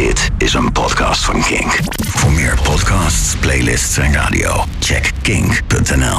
[0.00, 1.78] Dit is een podcast van Kink.
[2.06, 6.18] Voor meer podcasts, playlists en radio, check kink.nl.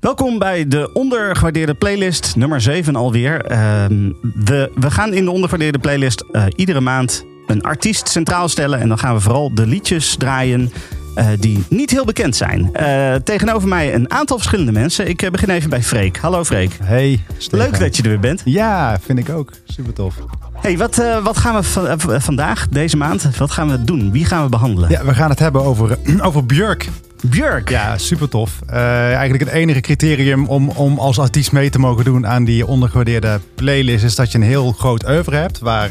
[0.00, 3.44] Welkom bij de ondergewaardeerde playlist, nummer 7 alweer.
[3.44, 8.80] Ehm, we, we gaan in de ondergewaardeerde playlist eh, iedere maand een artiest centraal stellen.
[8.80, 10.72] En dan gaan we vooral de liedjes draaien
[11.14, 12.70] eh, die niet heel bekend zijn.
[12.74, 15.08] Eh, tegenover mij een aantal verschillende mensen.
[15.08, 16.16] Ik eh, begin even bij Freek.
[16.18, 16.76] Hallo Freek.
[16.82, 17.58] Hey, Stefan.
[17.58, 18.42] Leuk dat je er weer bent.
[18.44, 19.50] Ja, vind ik ook.
[19.64, 20.14] Super tof.
[20.60, 24.10] Hey, wat, wat gaan we va- vandaag, deze maand, wat gaan we doen?
[24.10, 24.90] Wie gaan we behandelen?
[24.90, 26.88] Ja, we gaan het hebben over, over Björk.
[27.22, 27.68] Björk.
[27.68, 28.60] Ja, super tof.
[28.66, 32.66] Eh, eigenlijk het enige criterium om, om als artiest mee te mogen doen aan die
[32.66, 35.90] ondergewaardeerde playlist is dat je een heel groot oeuvre hebt waar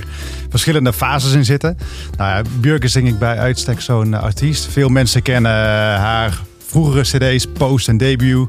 [0.50, 1.78] verschillende fases in zitten.
[2.18, 4.66] Nou ja, Björk is denk ik bij uitstek zo'n artiest.
[4.66, 5.52] Veel mensen kennen
[6.00, 8.48] haar vroegere cd's, post en debut.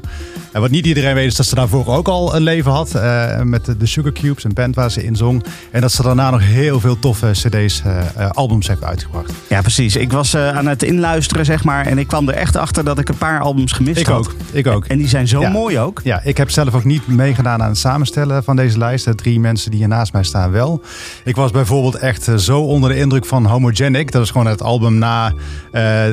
[0.51, 3.41] En wat niet iedereen weet is dat ze daarvoor ook al een leven had eh,
[3.41, 5.43] met de, Sugar Cubes, een band waar ze in zong.
[5.71, 7.81] En dat ze daarna nog heel veel toffe cd's,
[8.15, 9.31] eh, albums heeft uitgebracht.
[9.49, 9.95] Ja, precies.
[9.95, 11.85] Ik was aan het inluisteren, zeg maar.
[11.85, 14.17] En ik kwam er echt achter dat ik een paar albums gemist Ik had.
[14.17, 14.85] ook, ik ook.
[14.85, 15.49] En die zijn zo Ja.
[15.49, 16.01] mooi ook.
[16.03, 19.05] Ja, ik heb zelf ook niet meegedaan aan het samenstellen van deze lijst.
[19.05, 20.81] De drie mensen die hier naast mij staan wel.
[21.23, 24.11] Ik was bijvoorbeeld echt zo onder de indruk van Homogenic.
[24.11, 25.33] Dat is gewoon het album na,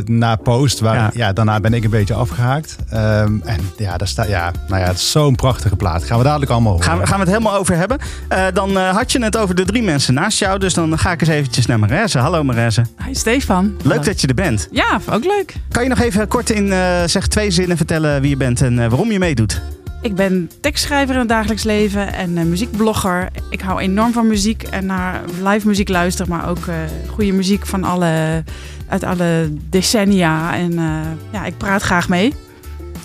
[0.05, 0.81] na Post.
[0.81, 1.11] Waar, Ja.
[1.15, 1.33] ja.
[1.33, 2.77] daarna ben ik een beetje afgehaakt.
[2.89, 6.05] Ehm, en ja, daar staat, ja, nou ja, het is zo'n prachtige plaat.
[6.05, 6.87] Gaan we dadelijk allemaal horen.
[6.87, 7.99] Gaan we, gaan we het helemaal over hebben.
[8.29, 10.59] Eh, dan eh, had je het over de drie mensen naast jou.
[10.59, 12.19] Dus dan ga ik eens eventjes naar Marese.
[12.19, 12.85] Hallo Marese.
[13.07, 13.77] Hi Stefan.
[13.83, 14.69] Leuk dat je er bent.
[14.71, 15.55] Ja, ook leuk.
[15.71, 18.79] Kan je nog even kort in eh, zeg twee zinnen vertellen wie je bent en
[18.79, 19.63] eh, waarom je meedoet?
[20.01, 23.29] Ik ben tekstschrijver in het dagelijks leven en eh, muziekblogger.
[23.51, 26.75] Ik hou enorm van muziek en naar live muziek luisteren, maar ook eh,
[27.09, 28.45] goede muziek van alle,
[28.89, 30.57] uit alle decennia.
[30.57, 31.01] En eh,
[31.33, 32.35] ja, ik praat graag mee.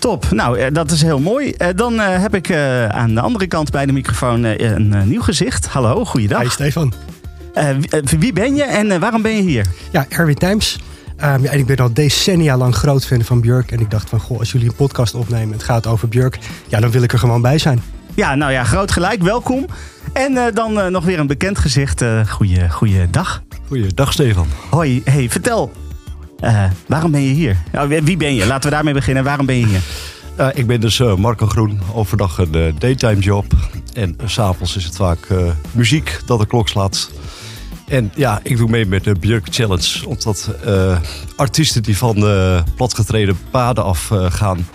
[0.03, 0.31] Top.
[0.31, 1.51] Nou, eh, dat is heel mooi.
[1.51, 5.21] Eh, dan eh, heb ik eh, aan de andere kant bij de microfoon een nieuw
[5.21, 5.67] gezicht.
[5.67, 6.41] Hallo, goeiedag.
[6.41, 6.93] Hi Stefan.
[7.53, 7.67] Eh,
[8.19, 9.65] wie, ben je en waarom ben je hier?
[9.91, 10.79] Ja, Erwin Times.
[11.17, 13.71] Ehm, ja, en ik ben al decennia lang groot fan van Björk.
[13.71, 16.39] En ik dacht van, goh, als jullie een podcast opnemen en het gaat over Björk,
[16.67, 17.83] ja, dan wil ik er gewoon bij zijn.
[18.13, 19.21] Ja, nou ja, groot gelijk.
[19.21, 19.65] Welkom.
[20.13, 22.01] En eh, dan nog weer een bekend gezicht.
[22.01, 23.43] Eh goeie, goeie dag.
[23.67, 24.47] Goeiedag Stefan.
[24.69, 25.71] Hoi, hey, vertel.
[26.43, 27.57] Eh, waarom ben je hier?
[27.71, 28.45] Nou, wie- ben je?
[28.45, 29.23] Laten we daarmee beginnen.
[29.23, 29.81] Waarom ben je hier?
[30.53, 33.45] Ik ben dus uh, Marco Groen, overdag een uh, daytime job.
[33.93, 35.27] En s s'avonds is het vaak
[35.71, 37.11] muziek dat de klok slaat.
[37.87, 40.07] En ja, ik doe mee met de Björk Challenge.
[40.07, 40.49] Omdat
[41.35, 42.15] artiesten die van
[42.75, 44.67] platgetreden paden afgaan,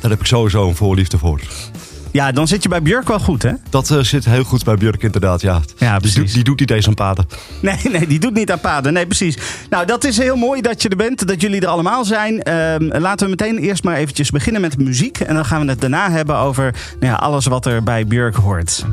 [0.00, 1.40] daar heb ik sowieso een voorliefde voor.
[2.14, 3.50] Ja, dan zit je bij Björk wel goed, hè?
[3.70, 5.60] Dat uh, zit heel goed bij Björk inderdaad, ja.
[5.76, 6.24] Ja, precies.
[6.24, 7.26] Die, die doet niet eens aan paden.
[7.60, 8.92] Nee, nee, die doet niet aan paden.
[8.92, 9.38] Nee, precies.
[9.70, 12.34] Nou, dat is heel mooi dat je er bent, dat jullie er allemaal zijn.
[12.34, 15.20] Uh, laten we meteen eerst maar eventjes beginnen met muziek.
[15.20, 18.34] En dan gaan we het daarna hebben over nou ja, alles wat er bij Björk
[18.34, 18.84] hoort.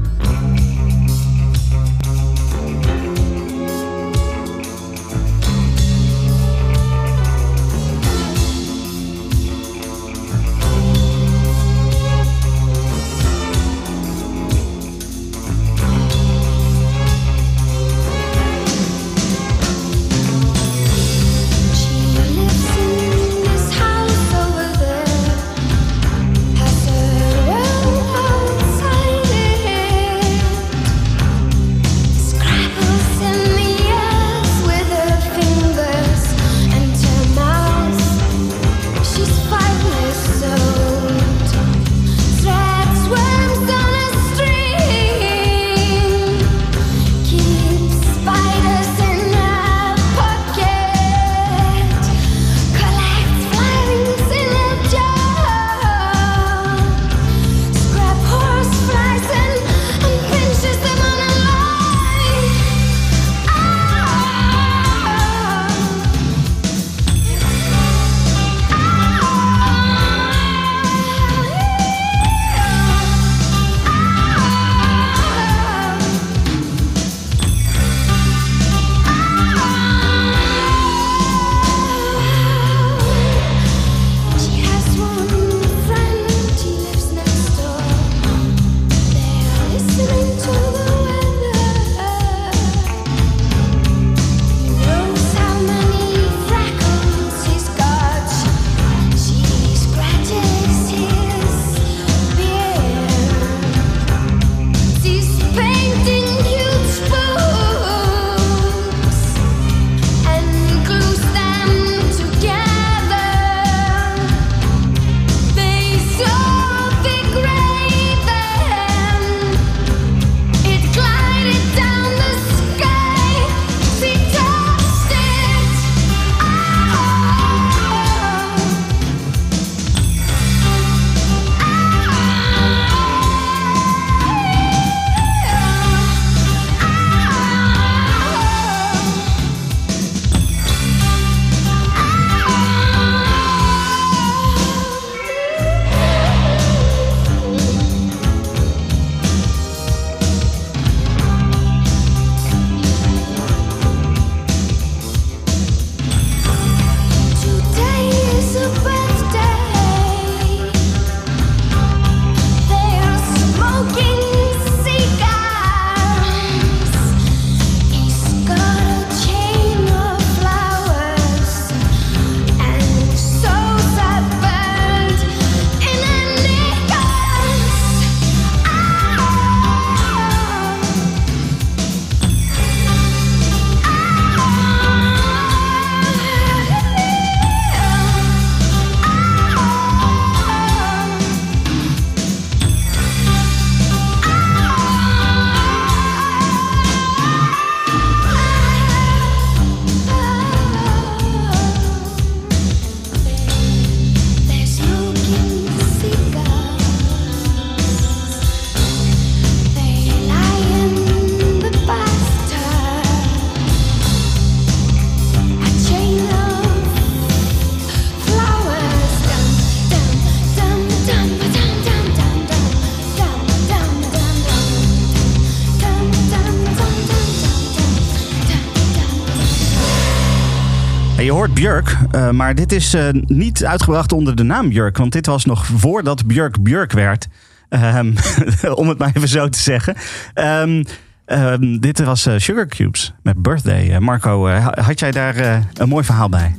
[231.61, 234.97] Björk, uh, maar dit is uh, niet uitgebracht onder de naam Björk.
[234.97, 237.28] Want dit was nog voordat Björk Björk werd.
[237.69, 238.13] Um,
[238.75, 239.96] om het maar even zo te zeggen.
[240.35, 240.84] Um,
[241.25, 243.99] um, dit was uh, Sugar Cubes met Birthday.
[243.99, 246.55] Marco, had jij daar een mooi verhaal bij?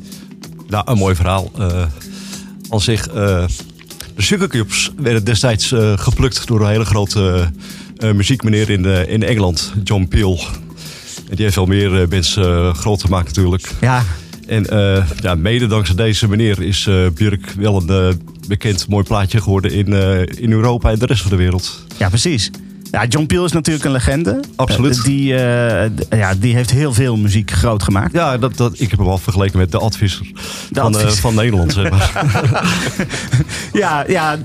[0.69, 1.51] Nou, een mooi verhaal.
[2.69, 3.49] al zich, de
[4.17, 7.51] Sugar Cubes werden destijds geplukt door een hele grote
[8.15, 10.41] muziekmeneer in, in Engeland, John Peel.
[11.29, 13.73] En die heeft wel meer mensen groot gemaakt natuurlijk.
[13.81, 14.03] Ja,
[14.53, 18.15] en uh, ja, mede dankzij deze meneer is uh, Björk wel een uh,
[18.49, 19.87] bekend mooi plaatje geworden in,
[20.39, 21.87] in Europa en de rest van de wereld.
[21.99, 22.51] Ja, precies.
[22.91, 24.41] Ja, John Peel is natuurlijk een legende.
[24.57, 25.05] Absoluut.
[25.05, 25.27] die,
[26.11, 28.13] ja, die heeft heel veel muziek groot gemaakt.
[28.13, 30.31] Ja, dat, dat, ik heb hem al vergeleken met de advisser
[30.73, 31.73] van, van Nederland.
[31.73, 32.25] Zeg maar.
[33.83, 34.39] ja, ja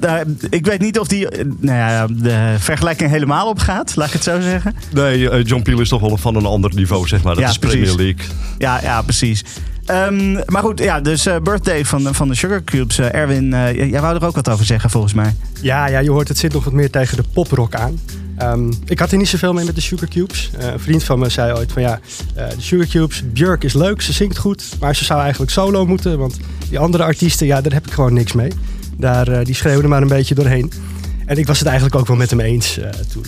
[0.49, 1.27] ik weet niet of die
[1.59, 4.75] nou ja, de vergelijking helemaal op gaat, laat ik het zo zeggen.
[4.93, 7.33] Nee, John Peel is toch wel van een ander niveau, zeg maar.
[7.33, 8.25] Dat ja, is Premier League.
[8.57, 9.43] Ja, ja, precies.
[9.91, 12.99] Um, maar goed, ja, dus uh, birthday van, van de Sugar Cubes.
[12.99, 15.35] Uh, Erwin, uh, jij wou er ook wat over zeggen volgens mij.
[15.61, 17.99] Ja, ja, je hoort het zit nog wat meer tegen de poprock aan.
[18.41, 20.51] Um, ik had er niet zoveel mee met de Sugar Cubes.
[20.57, 21.99] een vriend van me zei ooit van ja,
[22.33, 24.63] de Sugar Cubes, Björk is leuk, ze zingt goed.
[24.79, 26.37] Maar ze zou eigenlijk solo moeten, want
[26.69, 28.51] die andere artiesten, ja, daar heb ik gewoon niks mee.
[28.97, 30.71] Daar, die schreeuwden maar een beetje doorheen.
[31.25, 32.79] En ik was het eigenlijk ook wel met hem eens
[33.11, 33.25] toen.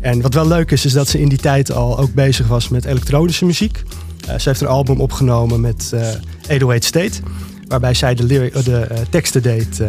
[0.00, 2.68] En wat wel leuk is, is dat ze in die tijd al ook bezig was
[2.68, 3.82] met elektronische muziek.
[4.28, 6.00] Uh, ze heeft een album opgenomen met uh,
[6.42, 7.20] 808 State.
[7.68, 9.82] Waarbij zij de, de uh, teksten deed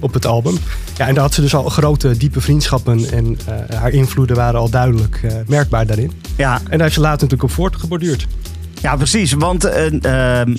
[0.00, 0.58] op het album.
[0.96, 3.10] Ja, en daar had ze dus al grote, diepe vriendschappen.
[3.10, 3.38] En
[3.74, 6.12] haar invloeden waren al duidelijk merkbaar daarin.
[6.36, 6.54] Ja.
[6.56, 8.26] En daar heeft ze later natuurlijk op voortgeborduurd.
[8.82, 9.32] Ja, precies.
[9.32, 10.58] Want op een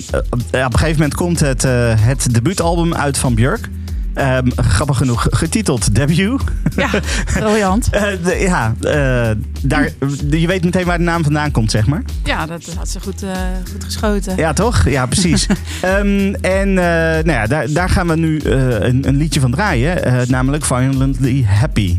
[0.50, 1.62] gegeven moment komt het,
[1.98, 3.68] het debuutalbum uit van Björk.
[4.14, 6.40] Um, grappig genoeg getiteld Debut.
[6.76, 6.90] Ja,
[7.34, 7.88] briljant.
[7.94, 9.30] uh, ja, uh,
[9.62, 9.88] daar,
[10.30, 12.02] je weet meteen waar de naam vandaan komt, zeg maar.
[12.24, 13.30] Ja, dat had ze goed, uh,
[13.72, 14.36] goed geschoten.
[14.36, 14.88] Ja, toch?
[14.88, 15.46] Ja, precies.
[15.84, 20.26] um, en nou ja, daar, daar gaan we nu een, een, liedje van draaien.
[20.28, 21.98] namelijk Violently Happy.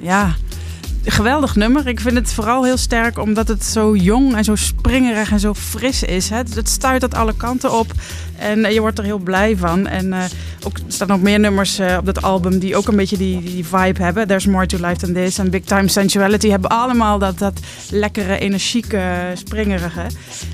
[0.00, 0.34] Ja,
[1.04, 1.86] geweldig nummer.
[1.86, 5.54] Ik vind het vooral heel sterk omdat het zo jong en zo springerig en zo
[5.54, 6.28] fris is.
[6.28, 7.92] Het, het stuit uit alle kanten op
[8.38, 9.86] en je wordt er heel blij van.
[9.86, 10.12] En
[10.64, 13.42] ook, er staan nog meer nummers uh, op dat album die ook een beetje die,
[13.42, 14.26] die vibe hebben.
[14.26, 18.38] There's More to Life Than This en Big Time Sensuality hebben allemaal dat, dat lekkere,
[18.38, 20.06] energieke, springerige.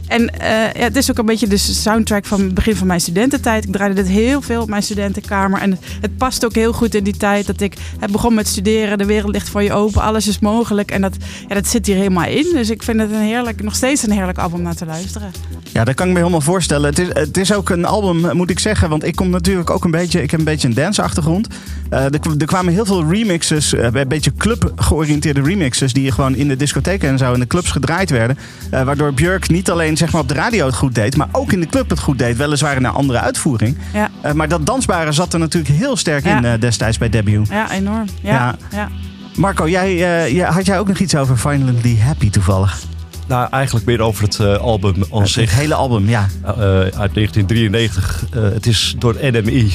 [0.06, 3.00] En uh, ja, het is ook een beetje de soundtrack van het begin van mijn
[3.00, 3.64] studententijd.
[3.64, 5.60] Ik draaide dit heel veel op mijn studentenkamer.
[5.60, 8.98] En het, past ook heel goed in die tijd dat ik heb begon met studeren.
[8.98, 10.90] De wereld ligt voor je open, alles is mogelijk.
[10.90, 11.16] En dat,
[11.48, 12.46] ja, dat zit hier helemaal in.
[12.52, 15.30] Dus ik vind het een heerlijk, nog steeds een heerlijk album naar te luisteren.
[15.72, 16.88] Ja, dat kan ik me helemaal voorstellen.
[16.88, 18.88] Het is, het is ook een album, moet ik zeggen.
[18.88, 21.48] Want ik kom natuurlijk ook een beetje, ik heb een beetje een dance-achtergrond.
[21.92, 25.92] Uh, er, er, kwamen heel veel remixes, uh, een beetje club-georiënteerde remixes.
[25.92, 28.38] die gewoon in de discotheken en zo in de clubs gedraaid werden.
[28.72, 31.52] Uh, waardoor Björk niet alleen zeg maar, op de radio het goed deed, maar ook
[31.52, 32.36] in de club het goed deed.
[32.36, 33.76] Weliswaar in een andere uitvoering.
[33.92, 34.10] Ja.
[34.34, 36.42] maar dat dansbare zat er natuurlijk heel sterk ja.
[36.42, 37.48] in destijds bij Debut.
[37.48, 38.04] Ja, enorm.
[38.22, 38.56] Ja.
[38.70, 38.88] ja.
[39.36, 42.95] Marco, jij, had jij ook nog iets over Finally Happy toevallig?
[43.26, 45.50] Nou, eigenlijk meer over het uh, album aan zich.
[45.50, 46.28] Het hele album, ja.
[46.44, 48.24] Uh, uit 1993.
[48.34, 49.72] Uh, het is door NMI,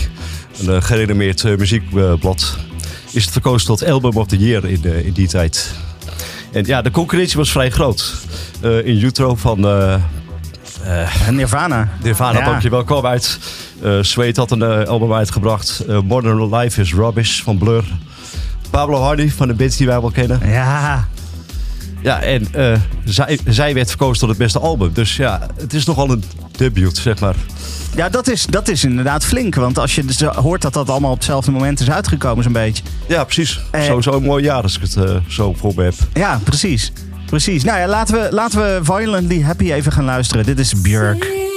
[0.65, 2.57] een gerenommeerd muziekblad,
[3.11, 5.73] is het verkozen tot Album of the Year in, in die tijd.
[6.51, 8.13] En ja, de concurrentie was vrij groot.
[8.61, 9.59] in Utro van...
[11.29, 11.89] Nirvana.
[12.03, 12.45] Nirvana, ja.
[12.45, 13.39] dankjewel, kwam uit.
[14.01, 15.83] Sweet had een album uitgebracht.
[16.03, 17.83] Modern Life is Rubbish van Blur.
[18.69, 20.39] Pablo Hardy van de bands die wij wel kennen.
[20.49, 21.07] Ja.
[22.01, 24.93] Ja, en uh, zij, zij werd verkozen tot het beste album.
[24.93, 27.35] Dus ja, het is nogal een debuut, zeg maar.
[27.95, 29.55] Ja, dat is, dat is inderdaad flink.
[29.55, 32.83] Want als je dus hoort dat dat allemaal op hetzelfde moment is uitgekomen, zo'n beetje.
[33.07, 33.59] Ja, precies.
[33.71, 35.95] Eh, Sowieso een mooi jaar als ik het uh, zo voor me heb.
[36.13, 36.91] Ja, precies.
[37.25, 37.63] Precies.
[37.63, 40.45] Nou ja, laten we, laten we Violently Happy even gaan luisteren.
[40.45, 41.49] Dit is Björk.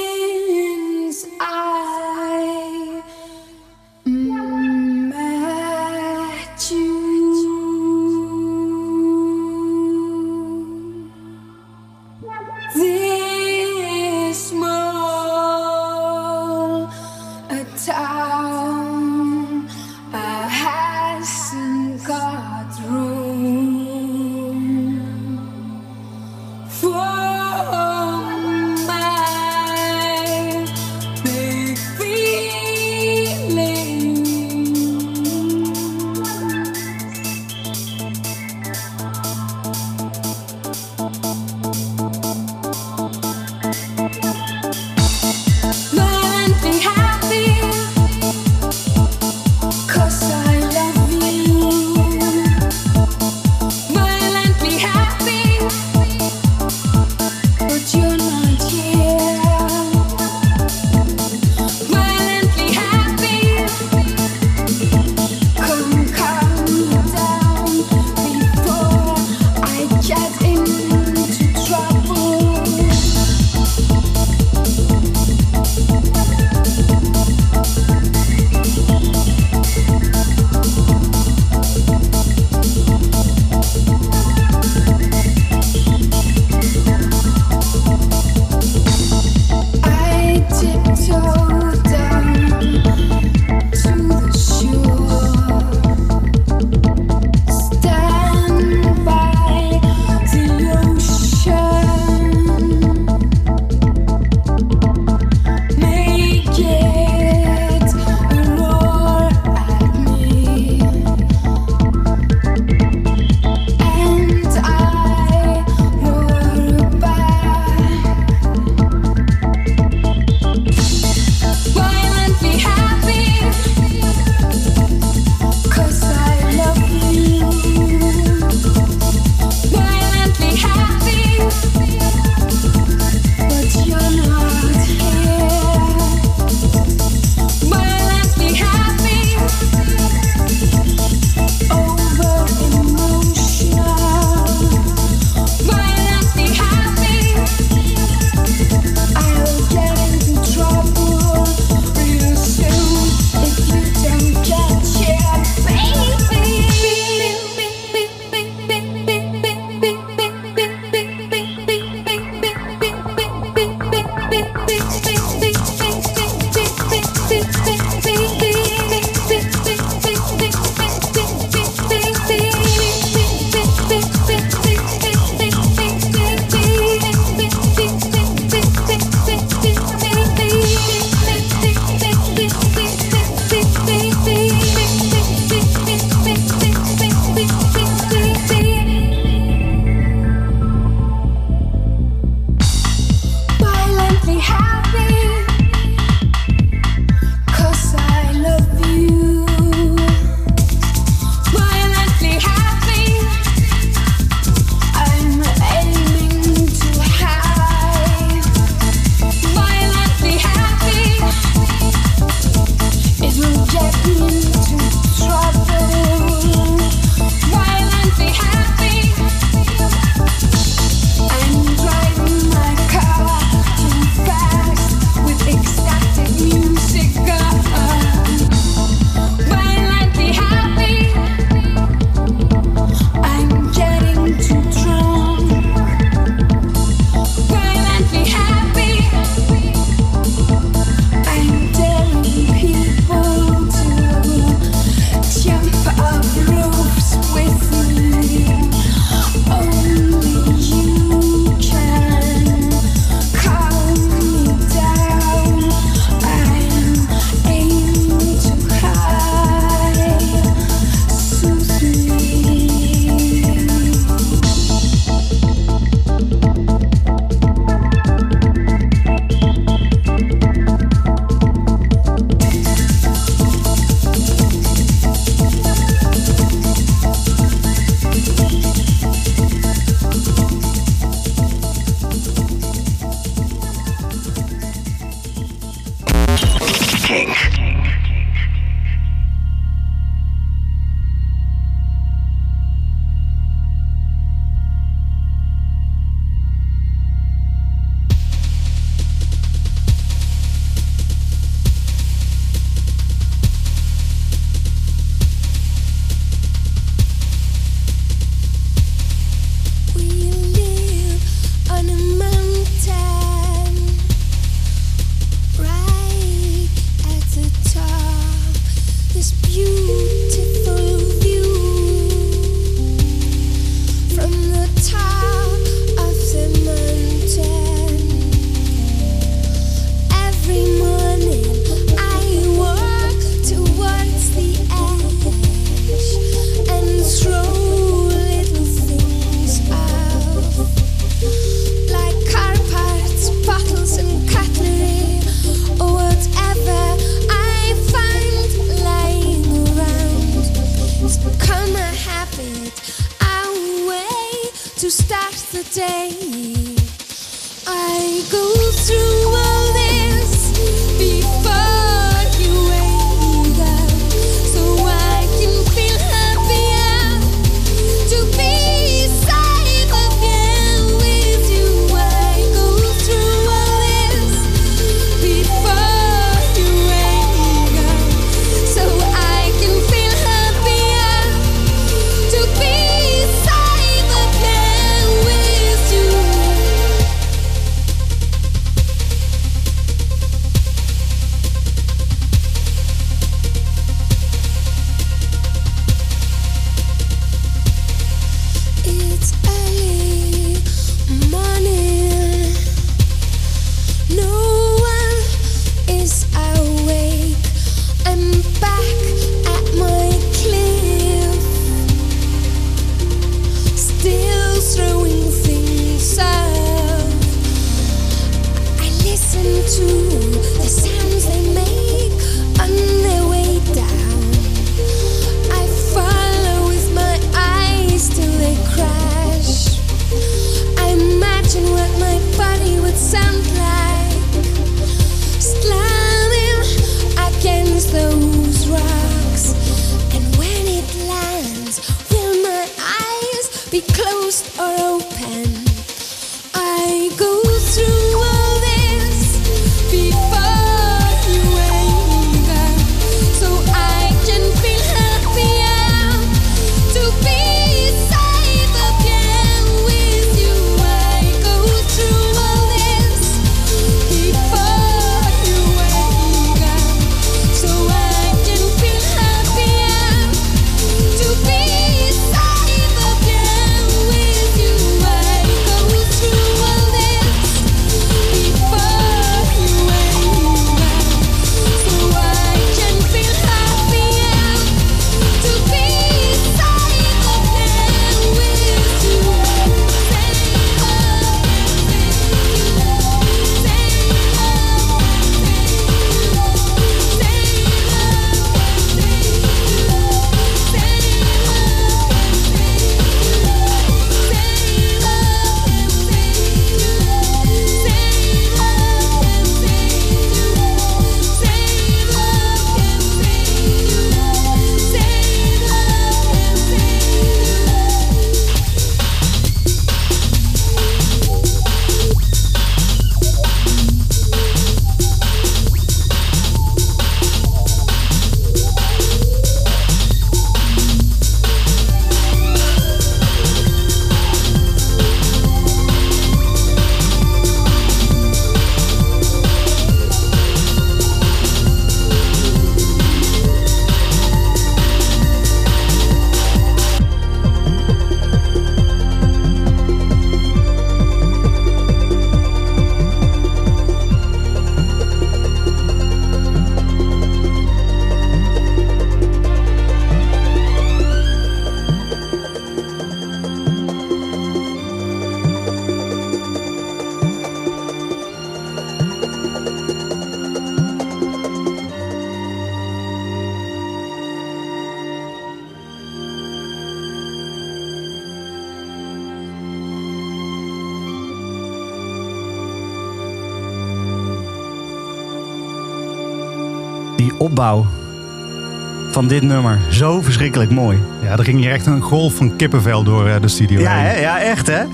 [589.28, 589.78] Van dit nummer.
[589.90, 590.98] Zo verschrikkelijk mooi.
[591.22, 594.20] Ja, er ging hier echt een golf van kippenvel door eh, de studio Ja, hè?
[594.20, 594.84] ja, echt hè.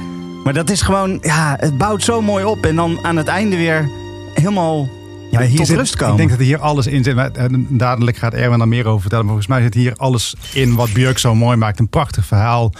[0.45, 2.67] Maar dat is gewoon, ja, het bouwt zo mooi op.
[2.67, 3.89] En dan aan het einde weer
[4.35, 4.89] helemaal
[5.31, 6.13] Ja, hier tot zit, rust komen.
[6.13, 7.15] Ik denk dat er hier alles in zit.
[7.15, 9.25] Maar, eh, Dadelijk gaat Erwin daar meer over vertellen.
[9.25, 11.79] Maar volgens mij zit hier alles in wat Björk zo mooi maakt.
[11.79, 12.73] Een prachtig verhaal.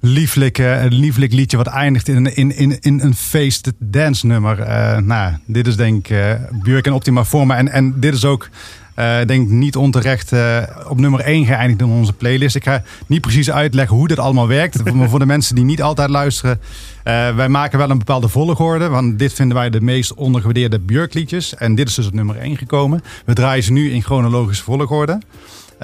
[0.00, 4.26] Lieflijk, eh, een lieflijk liedje wat eindigt in een, in, in, in een feest dance
[4.26, 4.56] nummer.
[5.02, 7.56] Nou, dit is denk ik Björk in optima forma.
[7.56, 8.48] En, en dit is ook
[8.94, 12.56] eh, denk ik niet onterecht eh, op nummer 1 geëindigd in onze playlist.
[12.56, 14.84] Ik ga niet precies uitleggen hoe dit allemaal werkt.
[14.94, 16.60] Maar voor de mensen die niet altijd luisteren.
[17.02, 18.88] eh, wij maken wel een bepaalde volgorde.
[18.88, 21.54] Want dit vinden wij de meest ondergewaardeerde Björk liedjes.
[21.54, 23.02] En dit is dus op nummer 1 gekomen.
[23.24, 25.18] We draaien ze nu in chronologische volgorde.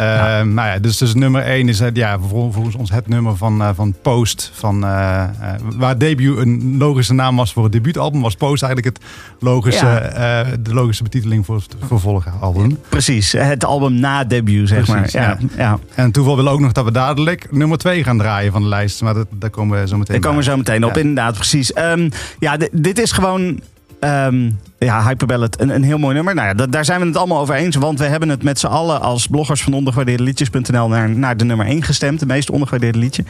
[0.01, 3.37] Eh, Maar ja, dus, dus nummer 1 is het, ja, vol- volgens ons het nummer
[3.37, 4.51] van, eh, van Post.
[4.55, 5.29] Van, eh, eh,
[5.77, 9.07] waar debut een logische naam was voor het debuutalbum, was Post eigenlijk het
[9.41, 10.45] logische, Ja.
[10.61, 12.79] de logische betiteling voor het vervolgalbum.
[12.89, 15.23] Precies, het album na debuut, zeg Precies, maar.
[15.23, 15.49] Ja, ja.
[15.57, 15.79] ja.
[15.95, 19.03] En toeval wil ook nog dat we dadelijk nummer 2 gaan draaien van de lijst.
[19.03, 21.01] Maar dat, daar komen we zo meteen Daar komen we zo meteen op, Ja.
[21.01, 21.73] inderdaad, precies.
[21.73, 22.09] Ehm,
[22.39, 23.61] ja, di- dit is gewoon...
[24.01, 26.35] ehm ja, Hyperballad, een, een heel mooi nummer.
[26.35, 27.77] Nou ja, da- daar zijn we het allemaal over eens.
[27.77, 31.67] Want we hebben het met z'n allen als bloggers van ondergewaardeerdeliedjes.nl naar, naar de nummer
[31.67, 32.21] 1 gestemd.
[32.21, 33.25] De meest ondergewaardeerde liedje.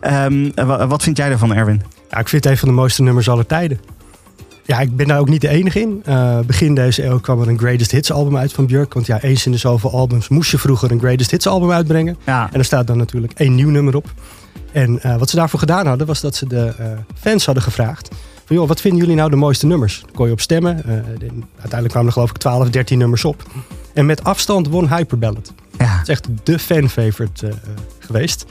[0.00, 1.82] Ehm, wa- wat vind jij ervan, Erwin?
[2.10, 3.80] Ja, ik vind het een van de mooiste nummers aller tijden.
[4.64, 6.02] Ja, ik ben daar ook niet de enige in.
[6.04, 8.94] Eh, begin deze eeuw kwam er een Greatest Hits album uit van Björk.
[8.94, 12.16] Want ja, eens in de zoveel albums moest je vroeger een Greatest Hits album uitbrengen.
[12.24, 14.12] Ja, En er staat dan natuurlijk één nieuw nummer op.
[14.72, 18.08] En eh, wat ze daarvoor gedaan hadden, was dat ze de eh, fans hadden gevraagd.
[18.46, 20.00] Van, joh, wat vinden jullie nou de mooiste nummers?
[20.00, 20.76] Dan kon je op stemmen.
[20.78, 20.84] Eh,
[21.18, 23.42] de- uiteindelijk kwamen er geloof ik 12, 13 nummers op.
[23.94, 25.52] En met afstand won Hyperballad.
[25.78, 25.84] ja.
[25.86, 27.54] Het is echt de fan-favorite eh,
[27.98, 28.44] geweest.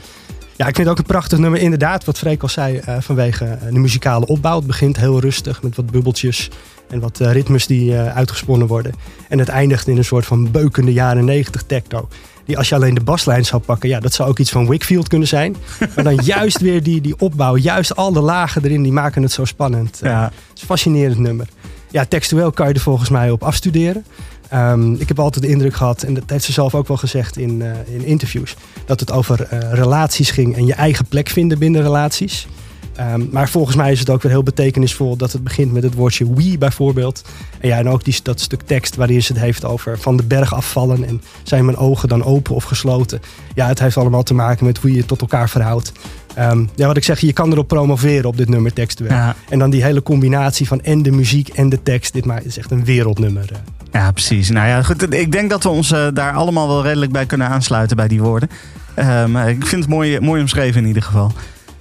[0.56, 1.60] Ja, ik vind het ook een prachtig nummer.
[1.60, 4.56] Inderdaad, wat Freek al zei, eh, vanwege de muzikale opbouw.
[4.56, 6.50] Het begint heel rustig met wat bubbeltjes
[6.88, 8.92] en wat ritmes die uitgesponnen worden.
[9.28, 12.08] En het eindigt in een soort van beukende jaren 90 techno.
[12.46, 15.08] Die als je alleen de baslijn zou pakken, ja, dat zou ook iets van Wickfield
[15.08, 15.56] kunnen zijn.
[15.94, 19.32] Maar dan juist weer die, die opbouw, juist al de lagen erin, die maken het
[19.32, 20.00] zo spannend.
[20.02, 20.22] Eh, ja.
[20.22, 21.48] het is een fascinerend nummer.
[21.90, 24.04] Ja, textueel kan je er volgens mij op afstuderen.
[24.48, 27.36] Ehm, ik heb altijd de indruk gehad, en dat heeft ze zelf ook wel gezegd
[27.36, 31.58] in, eh, in interviews, dat het over eh, relaties ging en je eigen plek vinden
[31.58, 32.46] binnen relaties.
[32.94, 35.94] Ehm, maar volgens mij is het ook weer heel betekenisvol dat het begint met het
[35.94, 37.22] woordje we bijvoorbeeld.
[37.60, 40.22] En ja, en ook die, dat stuk tekst waarin ze het heeft over van de
[40.22, 43.20] berg afvallen en zijn mijn ogen dan open of gesloten.
[43.54, 45.92] Ja, het heeft allemaal te maken met hoe je je tot elkaar verhoudt.
[46.34, 48.72] Ehm, ja, wat ik zeg, je kan erop promoveren op dit nummer.
[48.96, 49.36] Ja.
[49.48, 52.12] En dan die hele combinatie van en de muziek en de tekst.
[52.12, 53.48] Dit is echt een wereldnummer.
[53.52, 53.58] eh.
[53.92, 54.50] Ja, precies.
[54.50, 55.14] Nou ja, goed.
[55.14, 58.22] Ik denk dat we ons eh, daar allemaal wel redelijk bij kunnen aansluiten bij die
[58.22, 58.48] woorden.
[58.94, 61.32] Ehm, ik vind het mooi, mooi omschreven in ieder geval.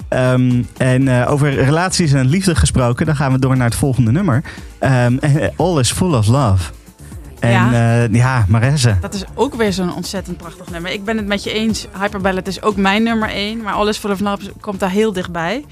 [0.09, 4.11] Ehm, en eh, over relaties en liefde gesproken, dan gaan we door naar het volgende
[4.11, 4.43] nummer.
[4.79, 5.17] Ehm,
[5.57, 6.71] All is full of love.
[7.39, 7.71] En Ja.
[7.71, 8.95] ja, ja Maresse.
[9.01, 10.91] Dat is ook weer zo'n ontzettend prachtig nummer.
[10.91, 11.87] Ik ben het met je eens.
[11.99, 13.61] Hyperballad is ook mijn nummer 1.
[13.61, 15.65] Maar All is Full of Love komt daar heel dichtbij.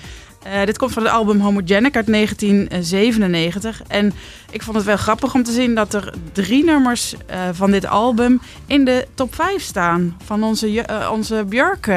[0.44, 3.82] Eh, dit komt van het album Homogenic uit 1997.
[3.88, 4.14] En
[4.52, 7.86] ik vond het wel grappig om te zien dat er drie nummers eh, van dit
[7.86, 10.18] album in de top 5 staan.
[10.26, 11.88] Van onze, eh, onze Björk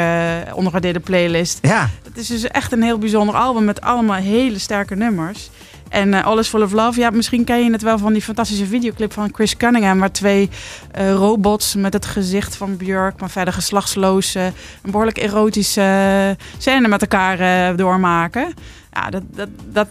[0.51, 1.59] ondergewaardeerde playlist.
[1.63, 5.51] Ja, Het is dus echt een heel bijzonder album met allemaal hele sterke nummers.
[5.88, 8.22] En eh All is Full of Love, ja, misschien ken je het wel van die
[8.22, 9.99] fantastische videoclip van Chris Cunningham...
[9.99, 10.51] waar twee
[10.90, 14.35] eh, robots met het gezicht van Björk, maar verder geslachtsloos...
[14.35, 18.55] eh, een behoorlijk erotische eh, scène met elkaar doormaken.
[18.92, 19.88] Ja, dat, dat, dat,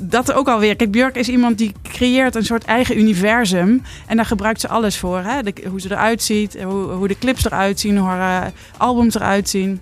[0.00, 0.76] dat ook alweer.
[0.76, 3.82] Kijk, Björk is iemand die creëert een soort eigen universum.
[4.06, 5.18] En daar gebruikt ze alles voor.
[5.18, 5.40] Hè?
[5.68, 9.80] Hoe ze eruit ziet, hoe, hoe de clips eruit zien, hoe haar albums eruit zien.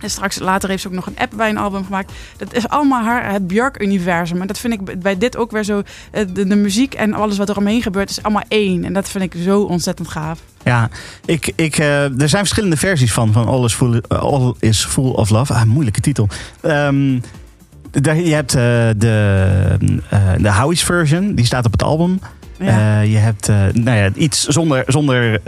[0.00, 2.12] En straks later heeft ze ook nog een app bij een album gemaakt.
[2.36, 4.40] Dat is allemaal haar, het Björk-universum.
[4.40, 5.82] En dat vind ik bij dit ook weer zo.
[6.10, 8.84] eh, De, de muziek en alles wat er omheen gebeurt is allemaal één.
[8.84, 10.38] En dat vind ik zo ontzettend gaaf.
[10.64, 10.88] ja.
[11.24, 14.84] Ik, ik, eh, er zijn verschillende versies van, van All is Full, eh, All is
[14.84, 15.52] full of Love.
[15.54, 16.28] Ah, moeilijke titel.
[16.60, 17.18] Ehm,
[17.90, 18.94] daar, je hebt de,
[20.10, 22.18] eh de Howie's version, die staat op het album.
[22.58, 23.00] Ja.
[23.00, 25.40] Je hebt nou ja, iets zonder, zonder,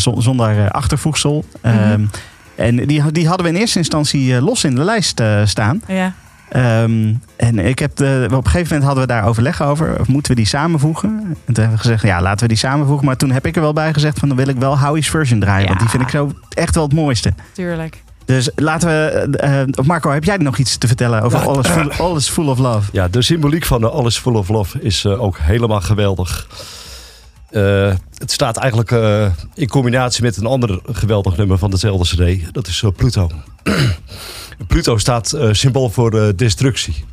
[0.00, 1.44] zo- zonder achtervoegsel.
[1.60, 2.04] Ehm,
[2.56, 5.82] En die, die hadden we in eerste instantie eh, los in de lijst eh, staan.
[5.88, 6.12] ja.
[6.48, 10.00] Ehm, en ik heb de, op een gegeven moment hadden we daar overleg over.
[10.00, 11.08] Of moeten we die samenvoegen?
[11.10, 13.06] En toen hebben we gezegd, ja, laten we die samenvoegen.
[13.06, 15.40] Maar toen heb ik er wel bij gezegd van, dan wil ik wel Howie's version
[15.40, 15.66] draaien.
[15.68, 17.32] Want die vind ik zo echt wel het mooiste.
[17.52, 18.02] tuurlijk.
[18.24, 19.36] Dus laten we...
[19.38, 21.44] eh, eh, Marco, heb jij nog iets te vertellen over Ja.
[21.44, 22.88] All, is full, All is Full of Love?
[22.92, 26.46] Ja, de symboliek van de All is Full of Love is eh, ook helemaal geweldig.
[27.50, 32.54] Eh, het staat eigenlijk eh, in combinatie met een ander geweldig nummer van dezelfde CD.
[32.54, 33.30] Dat is eh, Pluto.
[34.66, 37.04] Pluto staat symbool voor destructie.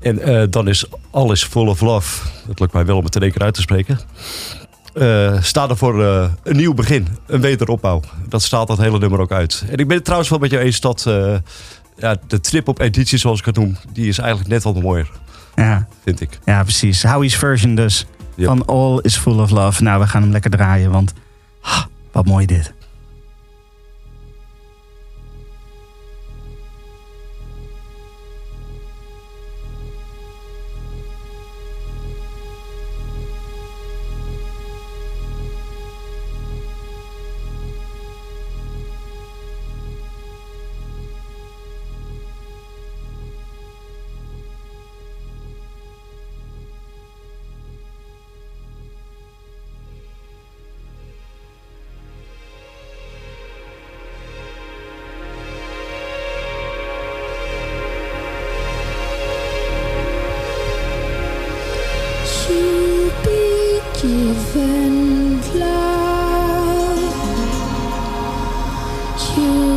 [0.00, 2.28] En dan is alles full of love.
[2.46, 3.98] Dat lukt mij wel om het in één keer uit te spreken.
[5.42, 6.04] staat er voor
[6.42, 8.00] een nieuw begin, een wederopbouw.
[8.28, 9.64] Dat staat dat hele nummer ook uit.
[9.68, 11.02] En ik ben het trouwens wel met jou eens dat
[11.96, 15.10] ja, de trip op editie, zoals ik het noem, die is eigenlijk net wat mooier.
[15.54, 15.86] Ja.
[16.04, 16.38] Vind ik.
[16.44, 17.02] Ja, precies.
[17.02, 18.06] Howie's version dus.
[18.36, 19.82] Van All is Full of Love.
[19.82, 21.12] Nou, we gaan hem lekker draaien, want
[22.12, 22.72] wat mooi dit.
[69.36, 69.71] you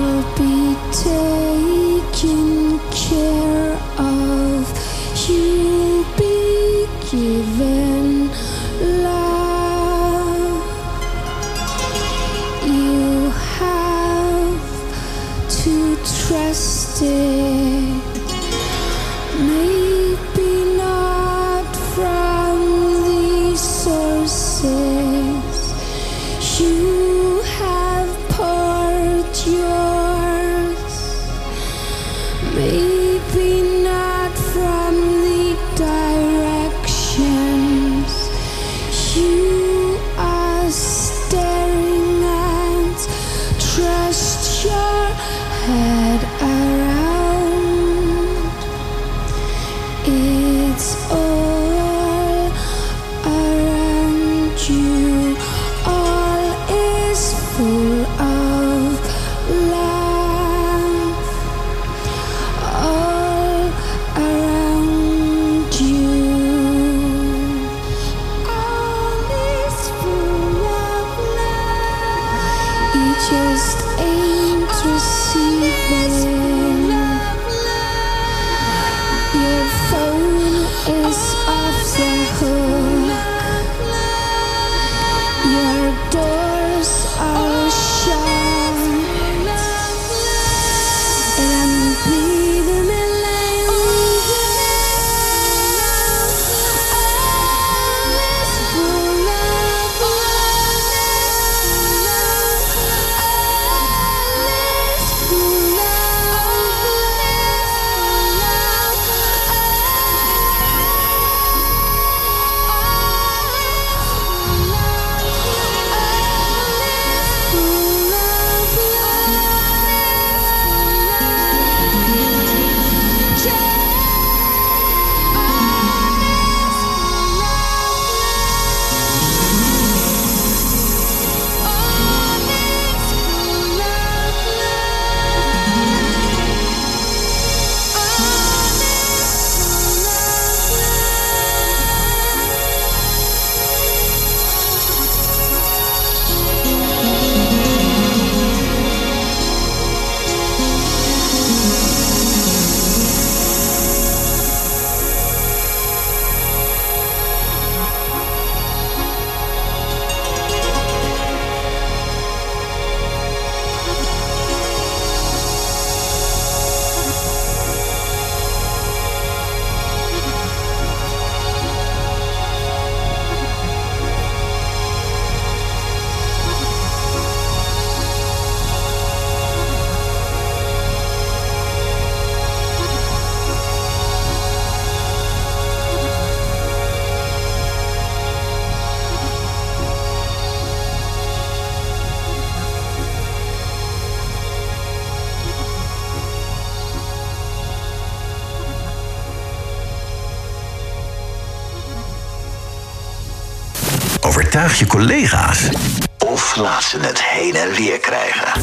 [204.66, 205.70] Vraag je collega's.
[206.18, 208.62] Of laat ze het heen en weer krijgen.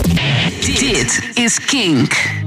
[0.61, 2.42] Dit is Kink.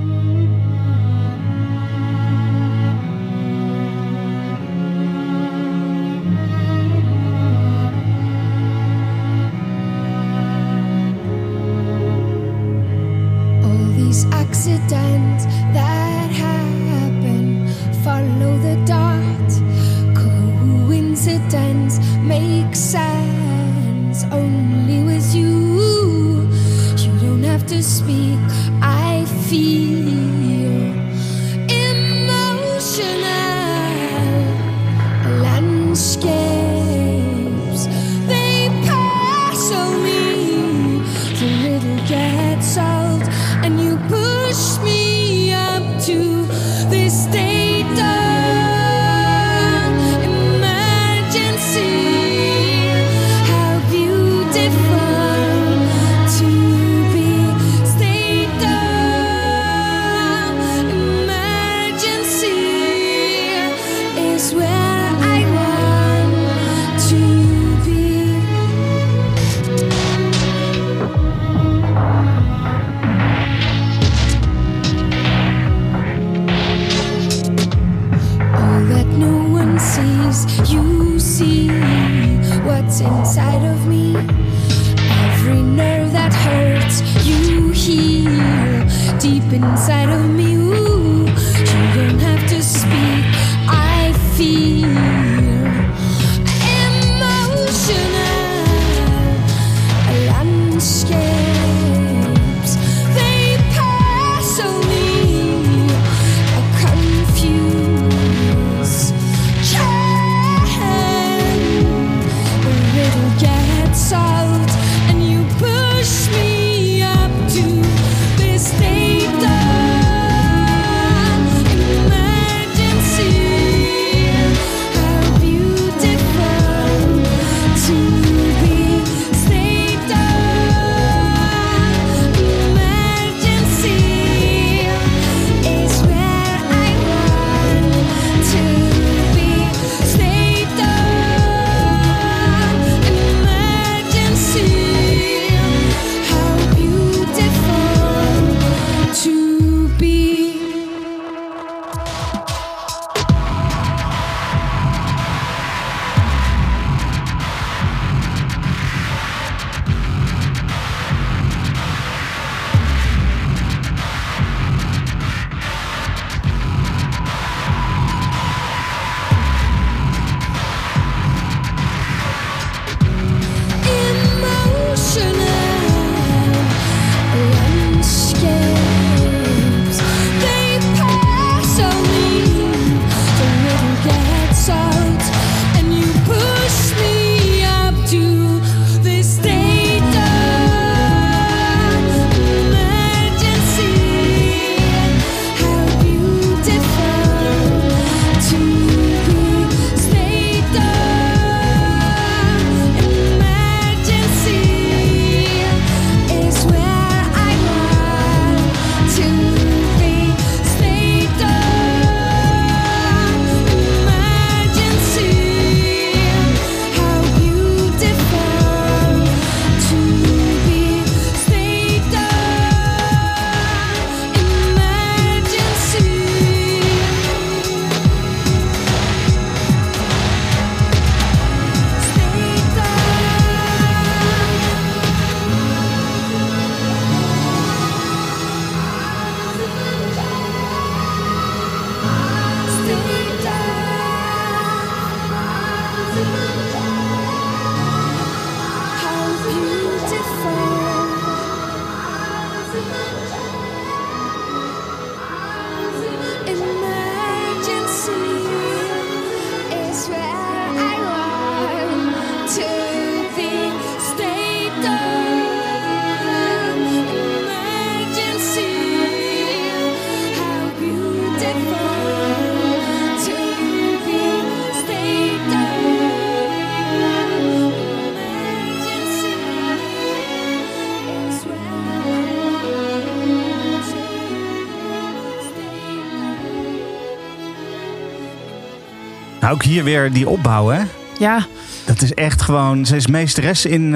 [289.45, 290.81] Nou, ook hier weer die opbouw, hè?
[291.19, 291.45] Ja,
[291.85, 292.85] Dat is echt gewoon...
[292.85, 293.93] Ze is meesteres in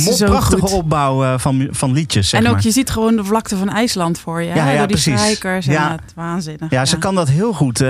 [0.00, 0.72] ze zo prachtige goed.
[0.72, 2.62] opbouw eh, van, van liedjes, zeg en ook maar.
[2.62, 4.48] je ziet gewoon de vlakte van IJsland voor je.
[4.48, 5.20] Ja, hè, ja, door die precies.
[5.20, 5.90] strijkers Ja.
[5.90, 6.70] het waanzinnig.
[6.70, 7.80] Ja, ze kan dat heel goed.
[7.80, 7.88] eh,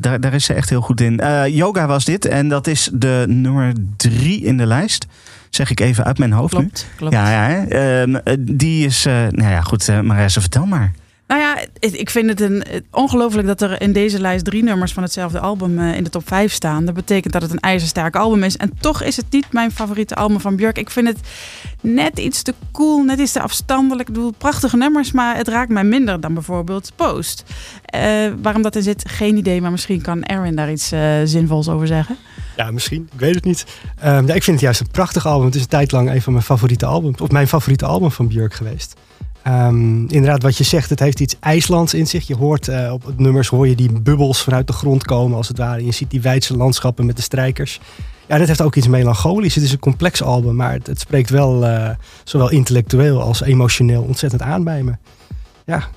[0.00, 1.20] daar, daar is ze echt heel goed in.
[1.50, 2.24] Yoga was dit.
[2.24, 5.06] En dat is de nummer drie in de lijst.
[5.50, 6.58] Zeg ik even uit mijn hoofd nu.
[6.58, 7.12] Klopt, klopt.
[7.14, 7.62] Ja, ja hè.
[8.02, 9.04] Ehm, eh, die is...
[9.30, 10.02] nou ja, goed.
[10.02, 10.92] Marisse, vertel maar.
[11.26, 15.02] Nou ja, ik vind het een, ongelooflijk dat er in deze lijst drie nummers van
[15.02, 16.84] hetzelfde album eh, in de top 5 staan.
[16.84, 18.56] Dat betekent dat het een ijzersterk album is.
[18.56, 20.78] En toch is het niet mijn favoriete album van Björk.
[20.78, 21.18] Ik vind het
[21.80, 24.08] net iets te cool, net iets te afstandelijk.
[24.08, 27.44] Ik bedoel, prachtige nummers, maar het raakt mij minder dan bijvoorbeeld Post.
[27.84, 29.60] Eh, waarom dat in zit, geen idee.
[29.60, 32.16] Maar misschien kan Erwin daar iets eh, zinvols over zeggen.
[32.56, 33.08] Ja, misschien.
[33.12, 33.66] Ik weet het niet.
[34.00, 35.46] Ehm, ja, ik vind het juist een prachtig album.
[35.46, 37.20] Het is een tijd lang een van mijn favoriete albums.
[37.20, 38.94] Of mijn favoriete album van Björk geweest.
[39.44, 42.26] Ehm, inderdaad, wat je zegt, het heeft iets IJslands in zich.
[42.26, 45.48] Je hoort eh, op het nummers hoor je die bubbels vanuit de grond komen, als
[45.48, 45.84] het ware.
[45.84, 47.80] Je ziet die wijdse landschappen met de strijkers.
[48.28, 49.54] Ja, dit heeft ook iets melancholisch.
[49.54, 51.90] Het is een complex album, maar het, het spreekt wel eh,
[52.24, 54.92] zowel intellectueel als emotioneel ontzettend aan bij me.
[55.64, 55.88] Ja.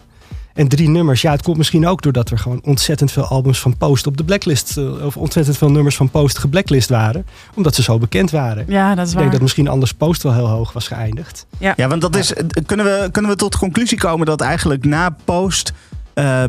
[0.57, 1.21] En drie nummers.
[1.21, 4.23] Ja, het komt misschien ook doordat er gewoon ontzettend veel albums van Post op de
[4.23, 8.65] blacklist, eh, of ontzettend veel nummers van Post geblacklist waren, omdat ze zo bekend waren.
[8.67, 9.21] Ja, dat is Ik waar.
[9.21, 11.45] denk dat misschien anders Post wel heel hoog was geëindigd.
[11.59, 12.33] Ja, want dat is,
[12.65, 15.73] kunnen, we, kunnen we tot de conclusie komen dat eigenlijk na Post
[16.13, 16.43] eh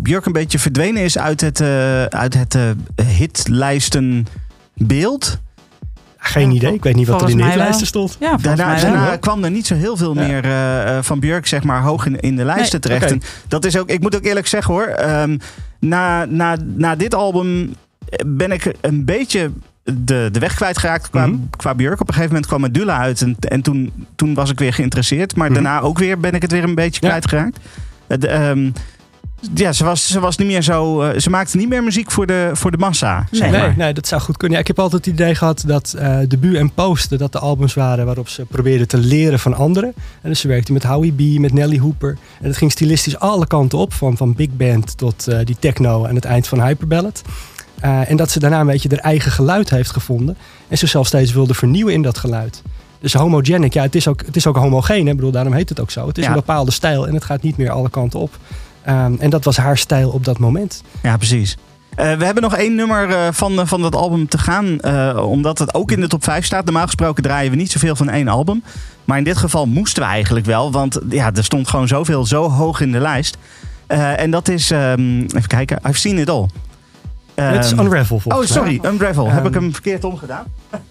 [0.00, 2.62] Björk een beetje verdwenen is uit het, eh, uit het eh,
[3.06, 5.38] hitlijstenbeeld?
[6.26, 6.72] Geen idee.
[6.74, 8.16] Ik weet niet wat er in de hitlijsten stond.
[8.20, 8.92] Ja, Daarna, mij wel.
[8.92, 10.26] daarna kwam er niet zo heel veel Ja.
[10.26, 13.12] meer eh, eh, van Björk, zeg maar, hoog in, in de lijsten Nee, terecht.
[13.12, 15.38] En dat is ook, ik moet ook eerlijk zeggen hoor, ehm,
[15.78, 17.74] na, na, na dit album
[18.26, 19.50] ben ik een beetje
[19.82, 21.36] de, de weg kwijtgeraakt qua, Mhm.
[21.56, 22.00] qua Björk.
[22.00, 25.36] Op een gegeven moment kwam Medulla uit en, en toen, toen was ik weer geïnteresseerd.
[25.36, 25.62] Maar Mhm.
[25.62, 27.08] daarna ook weer ben ik het weer een beetje Ja.
[27.08, 27.58] kwijtgeraakt.
[28.06, 28.70] Het, ehm,
[29.54, 31.02] ja, ze was, ze was niet meer zo.
[31.02, 33.26] eh, ze maakte niet meer muziek voor de, voor de massa.
[33.30, 33.74] Zeg Nee, maar.
[33.76, 34.56] nee, dat zou goed kunnen.
[34.56, 37.74] Ja, ik heb altijd het idee gehad dat eh debuut en posten dat de albums
[37.74, 39.92] waren waarop ze probeerden te leren van anderen.
[40.22, 42.18] En dus ze werkte met Howie B, met Nelly Hooper.
[42.40, 46.06] En het ging stilistisch alle kanten op, van, van big band tot eh, die techno
[46.06, 47.22] aan het eind van Hyperballad.
[47.80, 50.36] Eh, en dat ze daarna een beetje haar eigen geluid heeft gevonden.
[50.68, 52.62] En zichzelf steeds wilde vernieuwen in dat geluid.
[53.00, 55.04] Dus homogenic, ja, het is ook, het is ook homogeen.
[55.04, 55.10] Hè?
[55.10, 56.06] Ik bedoel, daarom heet het ook zo.
[56.06, 56.30] Het is Ja.
[56.30, 58.38] een bepaalde stijl en het gaat niet meer alle kanten op.
[58.84, 60.82] Ehm, en dat was haar stijl op dat moment.
[61.02, 61.56] Ja, precies.
[61.96, 64.84] Eh, we hebben nog één nummer eh, van, eh, van dat album te gaan.
[65.18, 66.64] omdat het ook in de top 5 staat.
[66.64, 68.62] Normaal gesproken draaien we niet zoveel van één album.
[69.04, 70.72] Maar in dit geval moesten we eigenlijk wel.
[70.72, 73.36] Want ja, er stond gewoon zoveel zo hoog in de lijst.
[73.86, 76.48] En dat is, ehm, even kijken, I've Seen It All.
[77.34, 78.58] het is Ehm, Unravel Oh, volgens mij.
[78.58, 79.30] sorry, Unravel.
[79.30, 80.44] Heb ik hem verkeerd omgedaan?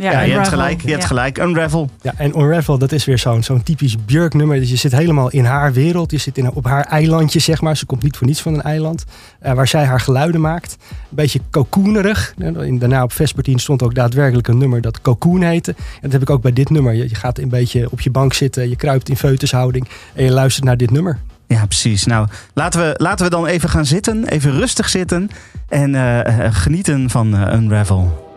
[0.00, 0.82] Ja, Ja, je hebt gelijk.
[0.82, 1.38] Je hebt gelijk.
[1.38, 1.90] Unravel.
[2.02, 4.58] Ja, en Unravel, dat is weer zo'n zo'n typisch Björk-nummer.
[4.58, 6.10] Dus je zit helemaal in haar wereld.
[6.10, 7.76] Je zit in, op haar eilandje, zeg maar.
[7.76, 9.04] Ze komt niet voor niets van een eiland.
[9.40, 10.76] eh, waar zij haar geluiden maakt.
[10.90, 12.34] Een beetje cocoonerig.
[12.38, 15.70] En Daarna op Vespertine stond ook daadwerkelijk een nummer dat Cocoon heette.
[15.76, 16.92] En dat heb ik ook bij dit nummer.
[16.94, 18.68] Je, je gaat een beetje op je bank zitten.
[18.68, 19.88] Je kruipt in foetushouding.
[20.14, 21.18] En je luistert naar dit nummer.
[21.46, 22.04] Ja, precies.
[22.06, 24.28] Nou, laten we, laten we dan even gaan zitten.
[24.28, 25.30] Even rustig zitten.
[25.68, 28.28] En eh, eh, genieten van eh, Unravel.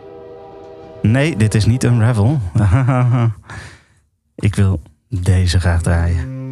[1.06, 2.40] Nee, dit is niet Unravel.
[4.34, 6.43] Ik wil deze graag draaien.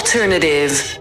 [0.00, 0.99] Alternative.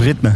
[0.00, 0.34] Als ritme.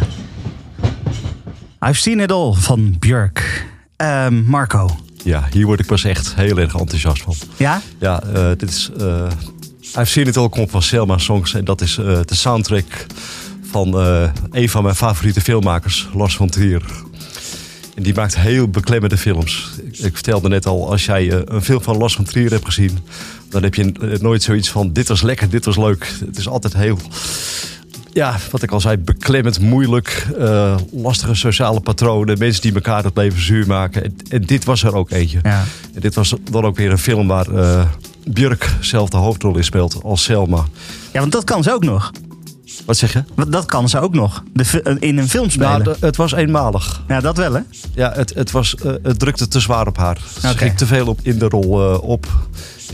[1.88, 3.66] I've seen it all van Björk.
[3.96, 4.96] Ehm, Marco.
[5.22, 7.34] Ja, hier word ik pas echt heel erg enthousiast van.
[7.56, 7.80] Ja?
[7.98, 8.90] Ja, eh, dit is...
[8.98, 9.30] eh
[9.98, 11.54] I've Seen It All komt van Selma Songs.
[11.54, 13.06] En dat is eh, de soundtrack
[13.62, 13.94] van
[14.50, 16.82] een van mijn favoriete filmmakers, Lars von Trier.
[17.94, 19.70] En die maakt heel beklemmende films.
[19.82, 22.98] Ik, ik vertelde net al, als jij een film van Lars von Trier hebt gezien...
[23.48, 26.12] dan heb je nooit zoiets van, dit was lekker, dit was leuk.
[26.26, 26.98] Het is altijd heel...
[28.14, 33.16] Ja, wat ik al zei, beklemmend, moeilijk, eh, lastige sociale patronen, mensen die elkaar het
[33.16, 34.04] leven zuur maken.
[34.04, 35.38] En, en dit was er ook eentje.
[35.42, 35.64] Ja.
[35.94, 37.84] En dit was dan ook weer een film waar eh
[38.26, 40.64] Björk zelf de hoofdrol in speelt als Selma.
[41.12, 42.10] Ja, want dat kan ze ook nog.
[42.84, 43.24] Wat zeg je?
[43.48, 44.42] Dat kan ze ook nog.
[44.52, 45.82] De, fi- in een film spelen.
[45.82, 47.02] Nou, het was eenmalig.
[47.08, 47.60] ja, dat wel hè?
[47.94, 50.18] Ja, het, het, was, eh, het drukte te zwaar op haar.
[50.40, 52.26] Ze ging te veel op, in de rol eh, op.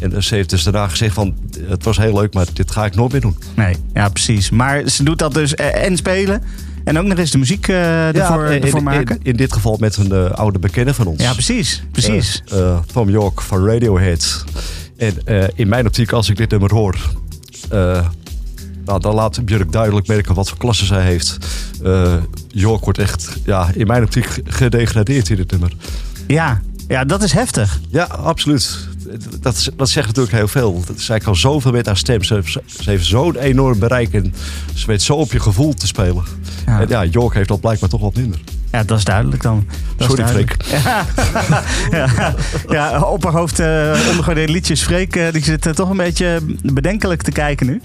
[0.01, 1.35] En ze heeft dus daarna gezegd van...
[1.69, 3.37] het was heel leuk, maar dit ga ik nooit meer doen.
[3.57, 4.51] Nee, ja precies.
[4.51, 6.43] Maar ze doet dat dus eh, en spelen.
[6.85, 9.17] En ook nog eens de muziek eh ervoor, in, ervoor maken.
[9.17, 11.23] in, in dit geval met een eh, oude bekende van ons.
[11.23, 11.83] ja, precies.
[11.93, 12.43] Precies.
[12.93, 14.45] Tom York van Radiohead.
[14.97, 15.15] En
[15.55, 16.97] in mijn optiek, als ik dit nummer hoor...
[18.85, 21.39] nou, dan laat Björk duidelijk merken wat voor klasse zij heeft.
[22.49, 25.73] York wordt echt, ja, in mijn optiek gedegradeerd in dit nummer.
[26.27, 26.61] ja.
[26.91, 27.81] Ja, dat is heftig.
[27.89, 28.89] Ja, absoluut.
[29.41, 30.85] Dat, dat zegt natuurlijk heel veel.
[30.97, 32.23] Zij kan zoveel met haar stem.
[32.23, 34.35] Ze, ze heeft zo'n enorm bereik en
[34.75, 36.25] ze weet zo op je gevoel te spelen.
[36.67, 36.81] Ja.
[36.81, 38.41] En ja, York heeft dat blijkbaar toch wat minder.
[38.73, 39.67] Ja, dat is duidelijk dan.
[39.97, 40.57] Dat Sorry, duidelijk.
[40.71, 41.07] Ja,
[41.91, 42.35] ja,
[42.69, 43.67] ja, opperhoofd uh,
[44.09, 44.83] ondergewaardeerde liedjes.
[44.83, 47.81] Freek, eh, die zit eh, toch een beetje bedenkelijk te kijken nu.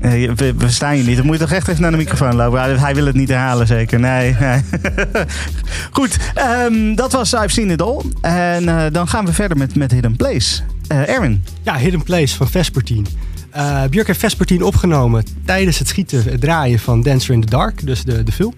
[0.00, 1.16] Eh, we, staan je niet.
[1.16, 2.80] Dan moet je toch echt even naar de microfoon lopen.
[2.80, 4.00] Hij, wil het niet herhalen, zeker.
[4.00, 4.36] Nee.
[5.90, 8.02] Goed, ehm, dat was I've Seen It All.
[8.20, 10.62] En eh, dan gaan we verder met, met Hidden Place.
[10.88, 11.44] Eh, Erwin.
[11.62, 13.06] Ja, Hidden Place van Vespertine.
[13.50, 17.86] Eh Björk heeft Vespertine opgenomen tijdens het schieten, het draaien van Dancer in the Dark,
[17.86, 18.54] dus de, de film.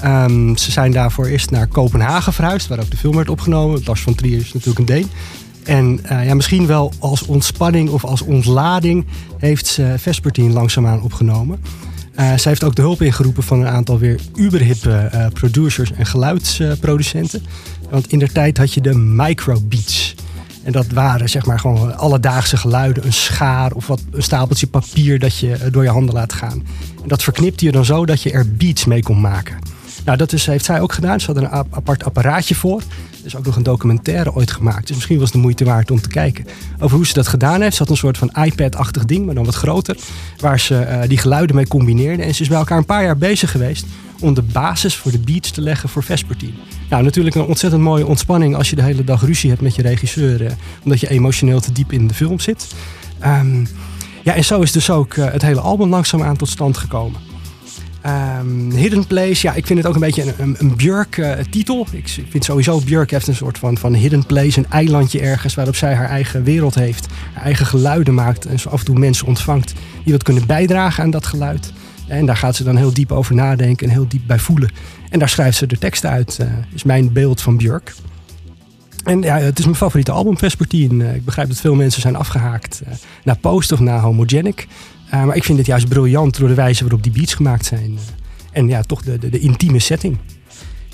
[0.00, 3.82] Ehm, ze zijn daarvoor eerst naar Kopenhagen verhuisd, waar ook de film werd opgenomen.
[3.84, 5.10] Lars van Trier is natuurlijk een Deen.
[5.64, 9.06] En ja, misschien wel als ontspanning of als ontlading
[9.40, 11.60] heeft ze Vespertine langzaamaan opgenomen.
[12.14, 16.06] Eh zij heeft ook de hulp ingeroepen van een aantal weer uberhippe eh, producers en
[16.06, 17.42] geluidsproducenten.
[17.90, 20.14] Want in der tijd had je de microbeats.
[20.62, 23.06] En dat waren zeg maar gewoon alledaagse geluiden.
[23.06, 26.66] Een schaar of wat, een stapeltje papier dat je eh, door je handen laat gaan.
[27.02, 29.58] En dat verknipte je dan zo dat je er beats mee kon maken.
[30.04, 31.20] Nou, dat is, heeft zij ook gedaan.
[31.20, 32.80] Ze had een ap- apart apparaatje voor.
[32.80, 34.86] Er is ook nog een documentaire ooit gemaakt.
[34.86, 36.46] Dus misschien was het de moeite waard om te kijken
[36.78, 37.76] over hoe ze dat gedaan heeft.
[37.76, 39.96] Ze had een soort van iPad-achtig ding, maar dan wat groter.
[40.38, 42.22] Waar ze eh, die geluiden mee combineerde.
[42.22, 43.84] En ze is bij elkaar een paar jaar bezig geweest
[44.20, 46.52] om de basis voor de beats te leggen voor Vespertine.
[46.90, 49.82] Nou, natuurlijk een ontzettend mooie ontspanning als je de hele dag ruzie hebt met je
[49.82, 50.46] regisseur.
[50.46, 50.52] eh,
[50.84, 52.66] omdat je emotioneel te diep in de film zit.
[53.18, 53.64] Ehm,
[54.24, 57.20] ja, en zo is dus ook eh, het hele album langzaamaan tot stand gekomen.
[58.02, 61.86] Ehm, Hidden Place, ja, ik vind het ook een beetje een, een, een Björk-titel.
[61.92, 65.76] ik vind sowieso, Björk heeft een soort van, van Hidden Place, een eilandje ergens waarop
[65.76, 69.72] zij haar eigen wereld heeft, haar eigen geluiden maakt en af en toe mensen ontvangt
[70.04, 71.72] die wat kunnen bijdragen aan dat geluid.
[72.08, 74.70] En daar gaat ze dan heel diep over nadenken en heel diep bij voelen.
[75.10, 77.94] En daar schrijft ze de teksten uit, eh, is mijn beeld van Björk.
[79.04, 81.04] En ja, het is mijn favoriete album, Vespertine.
[81.04, 82.92] Eh, ik begrijp dat veel mensen zijn afgehaakt eh,
[83.24, 84.66] naar Post of naar Homogenic.
[85.14, 87.92] Uh, maar ik vind het juist briljant door de wijze waarop die beats gemaakt zijn.
[87.92, 87.98] Uh,
[88.52, 90.18] en ja, toch de, de, de intieme setting.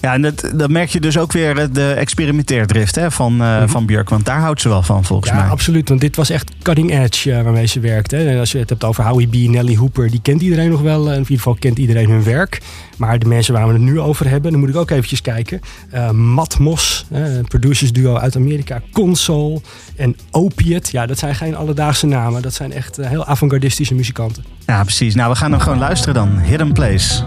[0.00, 3.38] Ja, en dat, dat merk je dus ook weer eh, de experimenteerdrift hè, van, uh,
[3.58, 3.68] Mhm.
[3.68, 4.08] van Björk.
[4.08, 5.48] Want daar houdt ze wel van, volgens ja, mij.
[5.48, 5.88] absoluut.
[5.88, 8.16] Want dit was echt cutting edge uh, waarmee ze werkte.
[8.16, 11.12] En als je het hebt over Howie B, Nelly Hooper, die kent iedereen nog wel.
[11.12, 12.60] In ieder geval kent iedereen hun werk.
[12.96, 15.60] Maar de mensen waar we het nu over hebben, dan moet ik ook eventjes kijken.
[15.94, 18.80] Uh, Matt Moss, een producers duo uit Amerika.
[18.92, 19.60] Console
[19.96, 20.88] en Opiate.
[20.92, 22.42] Ja, dat zijn geen alledaagse namen.
[22.42, 24.44] Dat zijn echt heel avant-gardistische muzikanten.
[24.66, 25.14] Ja, precies.
[25.14, 26.38] Nou, we gaan hem gewoon luisteren dan.
[26.38, 27.22] Hidden Place.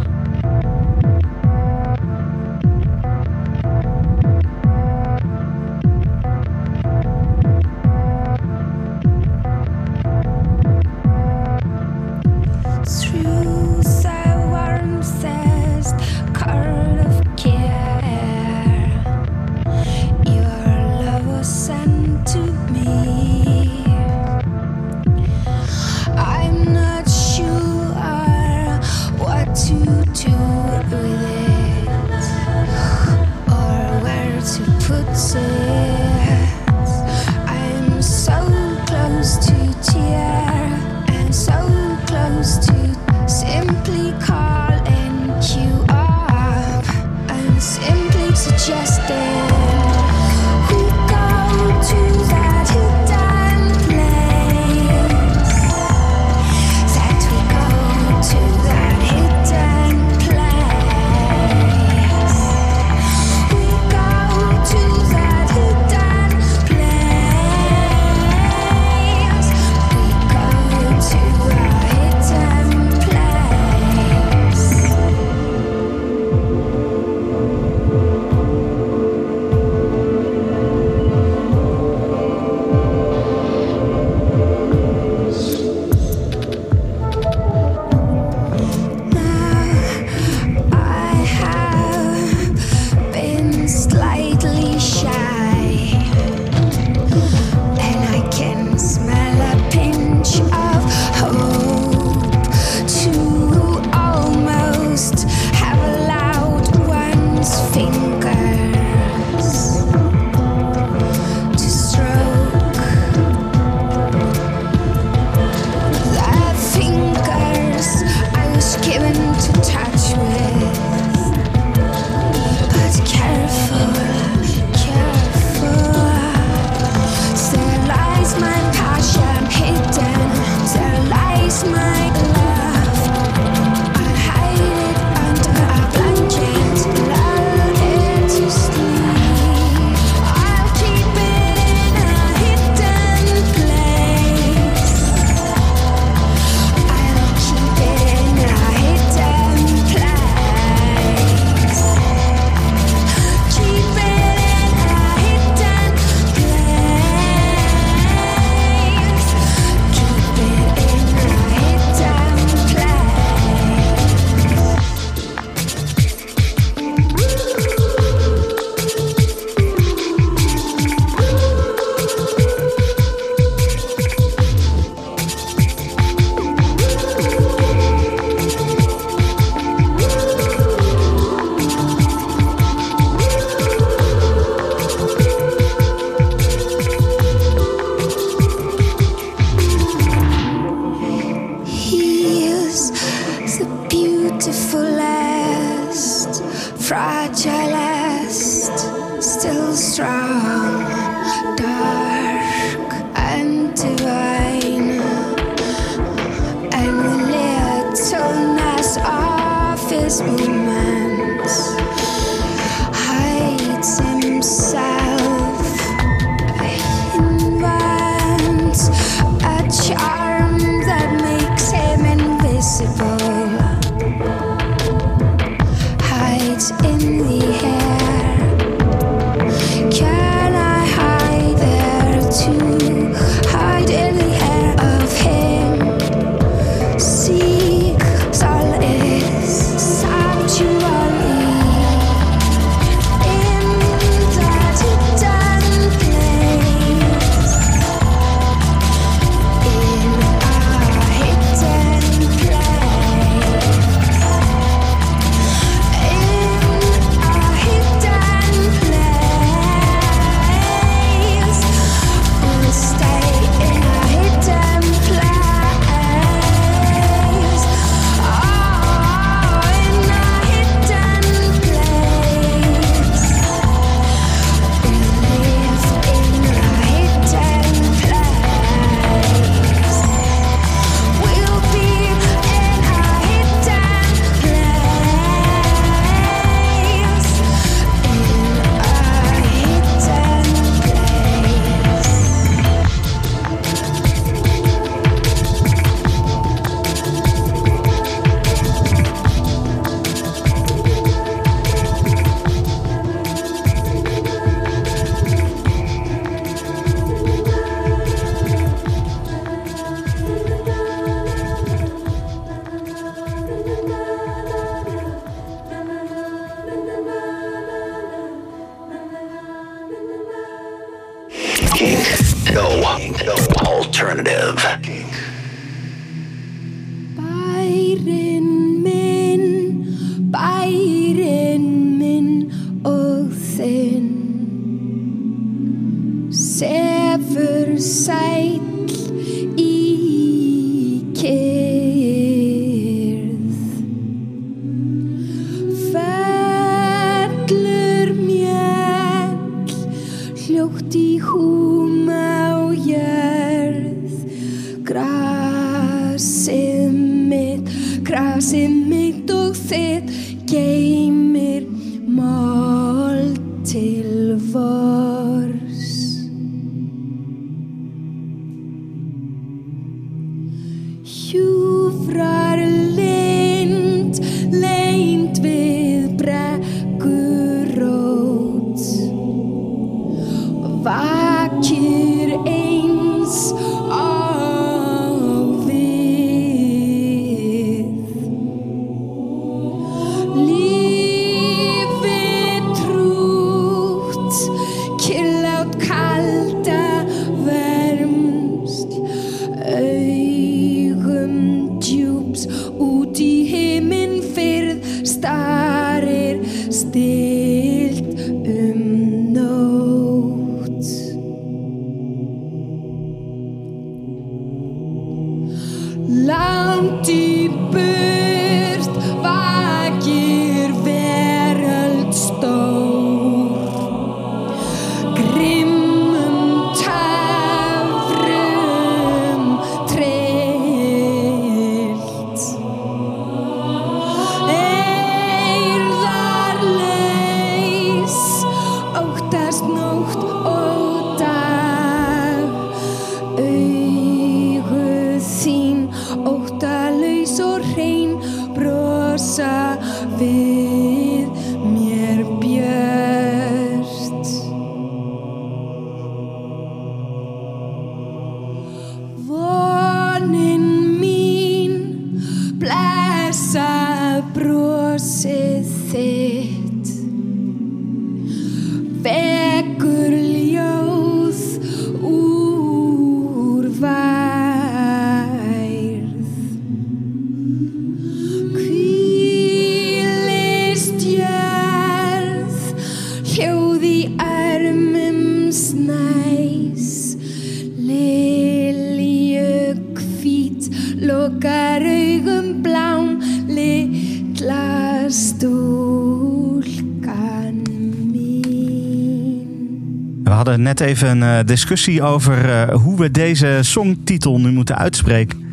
[500.79, 505.47] Net even een eh, discussie over eh, hoe we deze songtitel nu moeten uitspreken.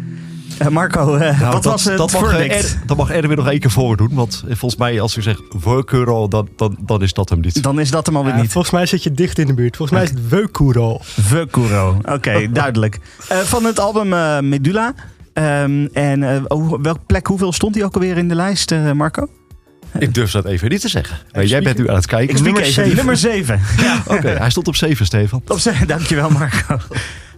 [0.58, 2.54] Eh, Marco, Nou, wat dat, was het dat mag, verdict?
[2.54, 4.10] Ed, dat mag Erwin nog één keer voordoen.
[4.12, 7.62] Want volgens mij, als u zegt Workuro, dan, dan, dan is dat hem niet.
[7.62, 8.52] Dan is dat hem alweer Ja, niet.
[8.52, 9.76] volgens mij zit je dicht in de buurt.
[9.76, 10.98] Volgens mij is het Weukuro.
[11.00, 11.96] Vekuro.
[12.04, 12.98] Oké, duidelijk.
[13.28, 14.08] Eh, van het album
[14.48, 14.94] Medulla.
[15.32, 19.28] Ehm, en eh, oh, welke plek, hoeveel stond hij ook alweer in de lijst, Marco?
[19.98, 21.16] Ik durf dat even niet te zeggen.
[21.32, 22.36] Maar jij bent nu aan het kijken.
[22.36, 22.96] Ik nummer nummer 7.
[22.96, 23.60] Nummer 7.
[23.78, 24.02] Ja.
[24.06, 25.42] Oké, hij stond op 7, Stefan.
[25.48, 26.78] Op z'n- Dankjewel, Marco.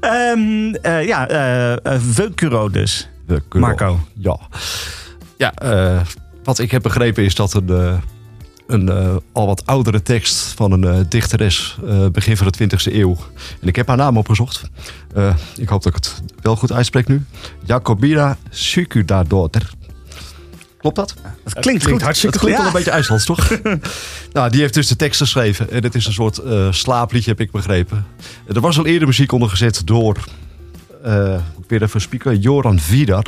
[0.01, 1.79] Ehm, eh, ja,
[2.11, 3.09] Vekuro dus.
[3.53, 4.01] Marco.
[4.15, 4.39] Ja.
[5.39, 5.53] Ja,
[6.45, 8.01] wat ik heb begrepen is dat een,
[8.67, 11.79] een al wat oudere tekst van een dichteres
[12.13, 13.17] begin van de 20e eeuw.
[13.61, 14.63] En ik heb haar naam opgezocht.
[15.57, 17.25] Ik hoop dat ik het wel goed uitspreek nu.
[17.65, 19.71] Jacobina Sukudadotter.
[20.79, 21.15] Klopt dat?
[21.45, 22.03] Dat klinkt, goed.
[22.03, 22.55] hartstikke Dat goed.
[22.55, 23.49] klinkt al een beetje IJslands, toch?
[24.33, 25.71] nou, die heeft dus de tekst geschreven.
[25.71, 28.07] En het is een soort eh, slaapliedje, heb ik begrepen.
[28.55, 30.17] Er was al eerder muziek onder gezet door...
[31.03, 33.25] eh, ik weer even spieken, Joran Vidar.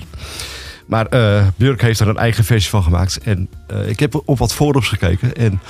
[0.87, 3.19] Maar eh Björk heeft er een eigen versie van gemaakt.
[3.19, 5.35] En eh, ik heb op wat forums gekeken.
[5.37, 5.61] En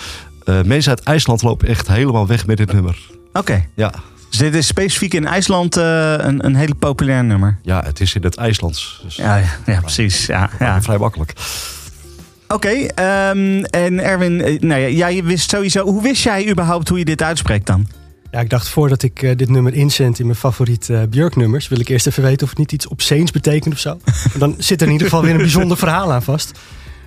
[0.44, 2.98] eh, mensen uit IJsland lopen echt helemaal weg met dit nummer.
[3.32, 3.64] Oké.
[3.74, 3.92] Ja,
[4.30, 7.58] Dus dit is specifiek in IJsland eh, een, een hele populair nummer.
[7.62, 9.00] ja het is in het IJslands.
[9.04, 10.26] Dus Ja, ja, ja, precies.
[10.26, 10.82] Ja, ja.
[10.82, 11.32] vrij makkelijk.
[12.48, 15.84] Oké, ehm, en Erwin, eh, nou ja, jij wist sowieso.
[15.84, 17.88] Hoe wist jij überhaupt hoe je dit uitspreekt dan?
[18.30, 21.68] Ja, ik dacht voordat ik eh, dit nummer inzend in mijn favoriete eh, Björk-nummers...
[21.68, 23.98] wil ik eerst even weten of het niet iets obsceens betekent of zo.
[24.38, 26.58] Dan zit er in ieder geval weer een bijzonder verhaal aan vast.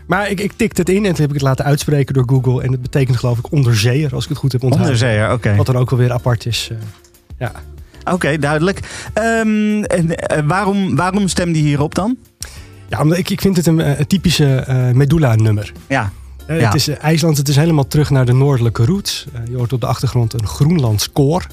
[0.07, 2.63] Maar ik, ik tikte het in en toen heb ik het laten uitspreken door Google.
[2.63, 4.93] En het betekent geloof ik onderzeeër, als ik het goed heb onthouden.
[4.93, 5.55] Onderzeeër, oké.
[5.55, 6.67] Wat dan ook wel weer apart is.
[6.71, 6.77] eh,
[7.39, 7.51] ja.
[8.11, 8.79] Oké, duidelijk.
[9.13, 12.17] En, eh, waarom, waarom stemde je hierop dan?
[12.89, 15.71] Ja, omdat ik, ik vind het een, eh, een typische eh, Medulla-nummer.
[15.87, 16.11] Ja,
[16.47, 16.53] Ja.
[16.53, 19.25] Het is IJsland, het is helemaal terug naar de noordelijke roots.
[19.49, 21.47] Je hoort op de achtergrond een Groenlands koor.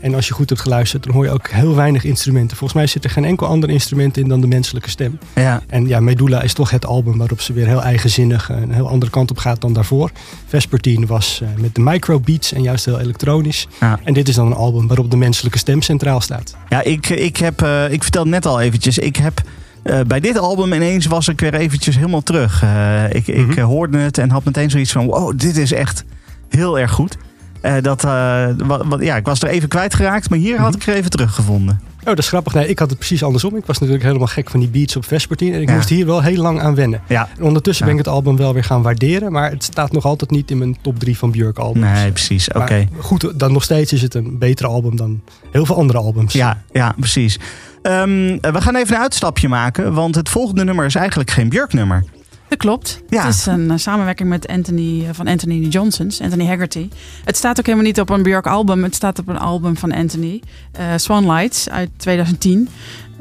[0.00, 2.56] En als je goed hebt geluisterd, dan hoor je ook heel weinig instrumenten.
[2.56, 5.18] Volgens mij zit er geen enkel ander instrument in dan de menselijke stem.
[5.34, 5.62] Ja.
[5.66, 9.10] En ja, Medulla is toch het album waarop ze weer heel eigenzinnig een heel andere
[9.10, 10.10] kant op gaat dan daarvoor.
[10.46, 13.66] Vespertine was eh, met de microbeats en juist heel elektronisch.
[13.80, 14.00] Ja.
[14.04, 16.56] En dit is dan een album waarop de menselijke stem centraal staat.
[16.68, 19.42] Ja, ik, ik, heb, eh, ik vertelde net al eventjes, ik heb
[19.82, 22.62] eh, bij dit album ineens was ik weer eventjes helemaal terug.
[22.62, 23.58] Eh, ik ik Mhm.
[23.58, 26.04] eh, hoorde het en had meteen zoiets van, wow, dit is echt
[26.48, 27.16] heel erg goed.
[27.60, 30.86] Eh, dat, eh, wat, wat, ja, ik was er even kwijtgeraakt, maar hier had ik
[30.86, 31.80] er even teruggevonden.
[32.00, 32.54] Oh, dat is grappig.
[32.54, 33.56] Nee, ik had het precies andersom.
[33.56, 35.54] Ik was natuurlijk helemaal gek van die beats op Vespertine.
[35.56, 35.74] En ik Ja.
[35.74, 37.00] moest hier wel heel lang aan wennen.
[37.08, 37.90] Ja, En ondertussen Ja.
[37.92, 39.32] ben ik het album wel weer gaan waarderen.
[39.32, 41.86] Maar het staat nog altijd niet in mijn top 3 van Björk albums.
[41.86, 42.52] nee, precies.
[42.52, 42.88] Oké.
[42.98, 45.20] Goed, dan nog steeds is het een beter album dan
[45.52, 46.32] heel veel andere albums.
[46.32, 47.38] Ja, ja, precies.
[47.82, 52.04] Ehm, we gaan even een uitstapje maken, want het volgende nummer is eigenlijk geen Björk-nummer.
[52.50, 53.00] Dat klopt.
[53.08, 53.24] Ja.
[53.24, 56.88] Het is een eh, samenwerking met Anthony, eh, van Anthony Johnsons, Anthony Haggerty.
[57.24, 58.82] Het staat ook helemaal niet op een Björk album.
[58.82, 60.42] Het staat op een album van Anthony,
[60.72, 62.68] eh Swan Lights uit 2010.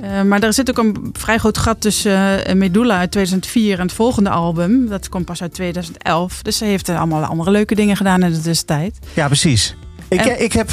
[0.01, 3.85] Eh, maar er zit ook een vrij groot gat tussen eh, Medulla uit 2004 en
[3.85, 4.87] het volgende album.
[4.87, 6.41] Dat komt pas uit 2011.
[6.41, 8.97] Dus ze heeft allemaal andere leuke dingen gedaan in de tussentijd.
[9.13, 9.75] Ja, precies.
[10.07, 10.69] Ik, En- ik heb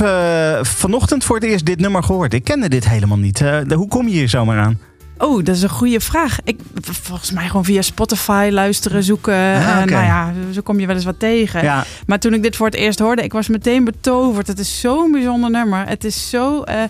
[0.62, 2.34] vanochtend voor het eerst dit nummer gehoord.
[2.34, 3.40] Ik kende dit helemaal niet.
[3.74, 4.78] Hoe kom je hier zomaar aan?
[5.18, 6.38] Oh, dat is een goede vraag.
[6.44, 9.34] Ik, volgens mij gewoon via Spotify luisteren, zoeken.
[9.34, 11.62] Ah, Eh, nou ja, zo kom je wel eens wat tegen.
[11.62, 14.46] Ja, Maar toen ik dit voor het eerst hoorde, ik was meteen betoverd.
[14.46, 15.88] Het is zo'n bijzonder nummer.
[15.88, 16.62] Het is zo.
[16.62, 16.82] eh,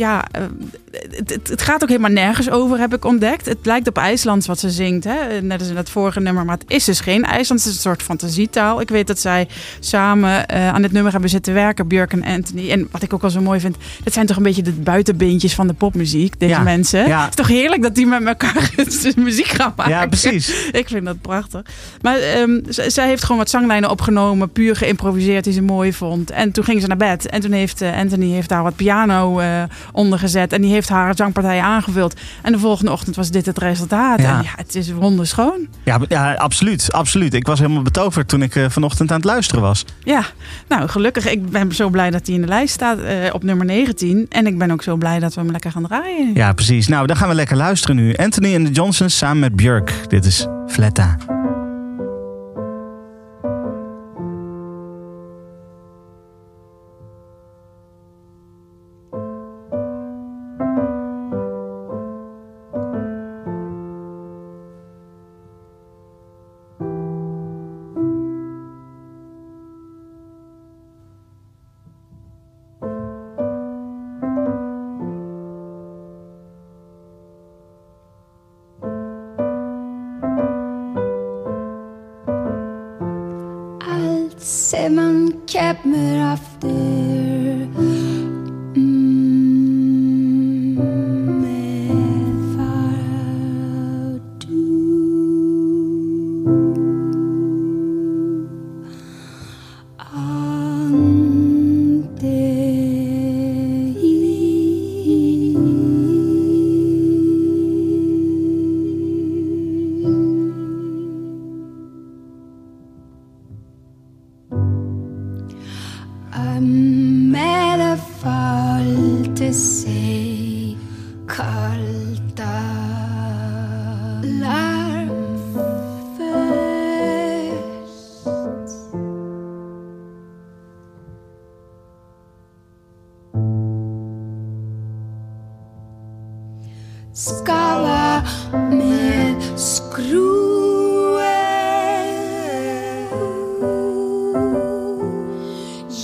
[0.00, 0.42] ja, eh,
[1.10, 3.46] het, het, het gaat ook helemaal nergens over, heb ik ontdekt.
[3.46, 5.40] Het lijkt op IJslands wat ze zingt, hè?
[5.42, 6.44] net als in het vorige nummer.
[6.44, 8.80] Maar het is dus geen IJslands, het is een soort fantasietaal.
[8.80, 9.48] Ik weet dat zij
[9.80, 12.70] samen eh, aan dit nummer hebben zitten werken, Björk en Anthony.
[12.70, 15.54] En wat ik ook wel zo mooi vind, dit zijn toch een beetje de buitenbeentjes
[15.54, 17.06] van de popmuziek, deze Ja, mensen.
[17.06, 17.20] ja.
[17.20, 18.70] Het is toch heerlijk dat die met elkaar
[19.16, 19.92] muziek gaan maken.
[19.92, 20.68] ja precies.
[20.72, 21.62] Ik vind dat prachtig.
[22.00, 26.30] Maar ehm, zij heeft gewoon wat zanglijnen opgenomen, puur geïmproviseerd die ze mooi vond.
[26.30, 27.26] En toen ging ze naar bed.
[27.28, 29.62] En toen heeft eh, Anthony heeft daar wat piano eh
[29.92, 30.52] onder gezet.
[30.52, 32.14] En die heeft haar zangpartij aangevuld.
[32.42, 34.20] En de volgende ochtend was dit het resultaat.
[34.20, 34.36] Ja.
[34.36, 35.68] En ja, het is wonderschoon.
[35.84, 37.34] Ja, ja, absoluut, absoluut.
[37.34, 39.84] Ik was helemaal betoverd toen ik eh, vanochtend aan het luisteren was.
[40.04, 40.24] Ja,
[40.68, 41.28] nou gelukkig.
[41.30, 44.26] Ik ben zo blij dat hij in de lijst staat eh, op nummer 19.
[44.28, 46.34] En ik ben ook zo blij dat we hem lekker gaan draaien.
[46.34, 46.88] Ja, precies.
[46.88, 48.14] Nou, dan gaan we lekker luisteren nu.
[48.14, 49.94] Anthony en de Johnsons samen met Björk.
[50.08, 51.16] Dit is Fletta.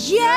[0.08, 0.35] Yeah!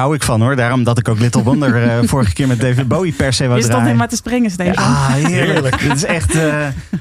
[0.00, 0.56] Hou ik van hoor.
[0.56, 3.58] Daarom dat ik ook Little Wonder eh, vorige keer met David Bowie per se wou
[3.58, 4.84] Je stond helemaal te springen, Stefan.
[4.84, 5.80] Ah, heerlijk.
[5.82, 6.34] dit is echt.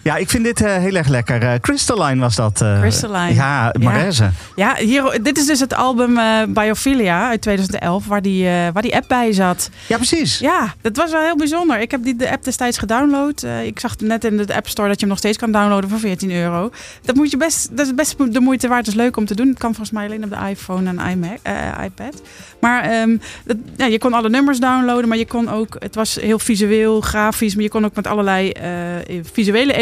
[0.03, 1.41] Ja, ik vind dit eh, heel erg lekker.
[1.41, 2.61] Eh, Crystalline was dat.
[2.61, 3.33] eh, Crystalline.
[3.33, 4.29] Ja, Mareze.
[4.55, 6.19] Ja, hier, dit is dus het album
[6.53, 9.69] Biophilia uit 2011, waar die, waar die app bij zat.
[9.87, 10.39] Ja, precies.
[10.39, 11.79] Ja, dat was wel heel bijzonder.
[11.79, 13.45] Ik heb die, de app destijds gedownload.
[13.63, 15.99] Ik zag net in de App Store dat je hem nog steeds kan downloaden voor
[15.99, 16.71] 14 euro.
[17.01, 18.85] Dat, moet je best, dat is best de moeite waard.
[18.85, 19.47] Het is leuk om te doen.
[19.47, 21.39] Het kan volgens mij alleen op de iPhone en iMac,
[21.85, 22.21] iPad.
[22.59, 25.75] Maar ehm, dat, ja, je kon alle nummers downloaden, maar je kon ook...
[25.79, 28.51] Het was heel visueel, grafisch, maar je kon ook met allerlei
[29.33, 29.73] visuele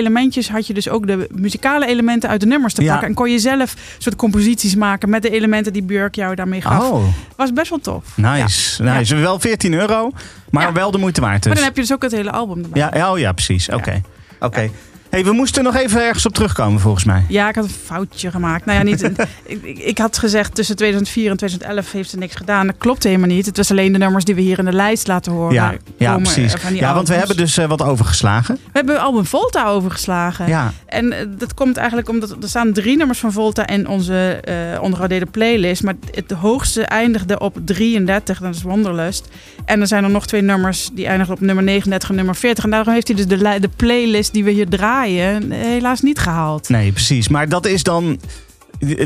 [0.50, 2.90] had je dus ook de muzikale elementen uit de nummers te Ja.
[2.92, 3.08] pakken.
[3.08, 6.90] En kon je zelf soort composities maken met de elementen die Björk jou daarmee gaf.
[6.92, 7.04] Oh,
[7.36, 8.04] Was best wel tof.
[8.16, 8.84] nice.
[8.84, 9.16] nice.
[9.16, 10.12] Wel 14 euro,
[10.50, 10.72] maar Ja.
[10.74, 11.36] wel de moeite waard.
[11.38, 11.46] Dus.
[11.46, 12.82] Maar dan heb je dus ook het hele album erbij.
[12.82, 13.70] Ja, ja, oh ja, precies.
[13.70, 14.02] Oké.
[14.40, 14.70] Oké.
[15.10, 17.26] Hey, we moesten nog even ergens op terugkomen volgens mij.
[17.28, 18.66] Ja, ik had een foutje gemaakt.
[18.66, 19.02] Nou ja, niet,
[19.46, 22.68] ik, ik- had gezegd tussen 2004 en 2011 heeft ze niks gedaan.
[22.68, 23.46] Dat klopt helemaal niet.
[23.46, 25.54] Het was alleen de nummers die we hier in de lijst laten horen.
[25.54, 26.54] Ja, ja precies.
[26.74, 28.56] Ja, want we hebben dus eh, wat overgeslagen.
[28.56, 30.48] We hebben album Volta overgeslagen.
[30.48, 34.40] Ja, En eh, dat komt eigenlijk omdat er staan drie nummers van Volta in onze
[34.76, 35.84] ondergewaardeerde playlist.
[35.84, 39.28] Maar het hoogste eindigde op 33, dat is Wanderlust.
[39.66, 42.64] En er zijn er nog twee nummers die eindigen op nummer 39 en nummer 40.
[42.64, 46.70] En daarom heeft hij dus de, de playlist die we hier draaien helaas niet gehaald.
[46.70, 47.28] nee, precies.
[47.28, 48.20] Maar dat is dan.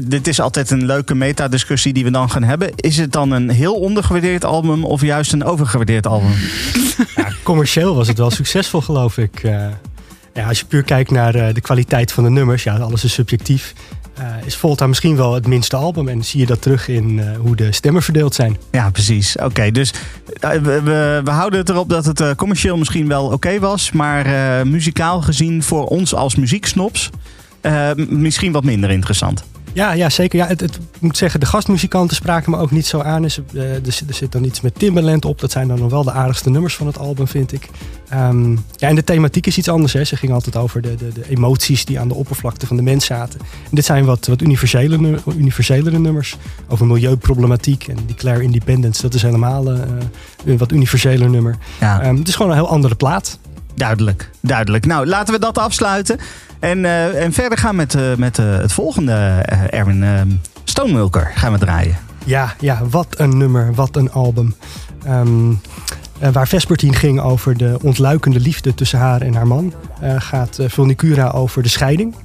[0.04, 2.72] Dit is altijd een leuke metadiscussie die we dan gaan hebben.
[2.76, 6.32] Is het dan een heel ondergewaardeerd album of juist een overgewaardeerd album?
[7.16, 9.44] Ja, commercieel was het wel succesvol, geloof ik.
[9.44, 9.66] Eh,
[10.34, 13.14] ja, als je puur kijkt naar eh, de kwaliteit van de nummers, ja, alles is
[13.14, 13.74] subjectief.
[14.14, 16.08] Eh, is Volta misschien wel het minste album.
[16.08, 18.58] En zie je dat terug in eh, hoe de stemmen verdeeld zijn.
[18.72, 19.38] Ja, precies.
[19.38, 19.94] Oké, dus
[20.40, 20.82] eh, we,
[21.24, 23.92] we, houden het erop dat het commercieel misschien wel oké was.
[23.92, 24.28] Maar
[24.68, 27.10] muzikaal gezien voor ons als muzieksnops
[28.08, 29.44] misschien wat minder interessant.
[29.74, 30.40] Ja, ja zeker.
[30.40, 33.22] Ja, het, het, ik moet zeggen, de gastmuzikanten spraken me ook niet zo aan.
[33.22, 35.40] Dus, eh, er, zit- er zit dan iets met Timbaland op.
[35.40, 37.70] Dat zijn dan nog wel de aardigste nummers van het album, vind ik.
[38.10, 39.94] Ehm, ja, en de thematiek is iets anders.
[39.94, 40.04] Hè.
[40.04, 43.06] Ze ging altijd over de, de, de emoties die aan de oppervlakte van de mens
[43.06, 43.40] zaten.
[43.40, 46.38] En dit zijn wat, wat universele, universelere nummers.
[46.68, 49.02] Over milieuproblematiek en Declare Independence.
[49.02, 49.80] Dat is helemaal eh,
[50.46, 51.58] een wat universeler nummer.
[51.80, 53.40] Ja, Ehm, het is gewoon een heel andere plaat.
[53.86, 54.30] Duidelijk.
[54.40, 54.86] Duidelijk.
[54.86, 56.20] Nou, laten we dat afsluiten.
[56.60, 59.14] En, eh, en verder gaan met, eh, met eh, het volgende,
[59.70, 60.04] Erwin.
[60.04, 60.22] eh,
[60.64, 61.98] Stonemulker gaan we draaien.
[62.26, 64.56] Ja, ja, wat een nummer, wat een album.
[65.06, 65.52] Ehm,
[66.20, 69.74] eh, waar Vespertine ging over de ontluikende liefde tussen haar en haar man,
[70.18, 72.16] gaat eh, Vulnicura over de scheiding.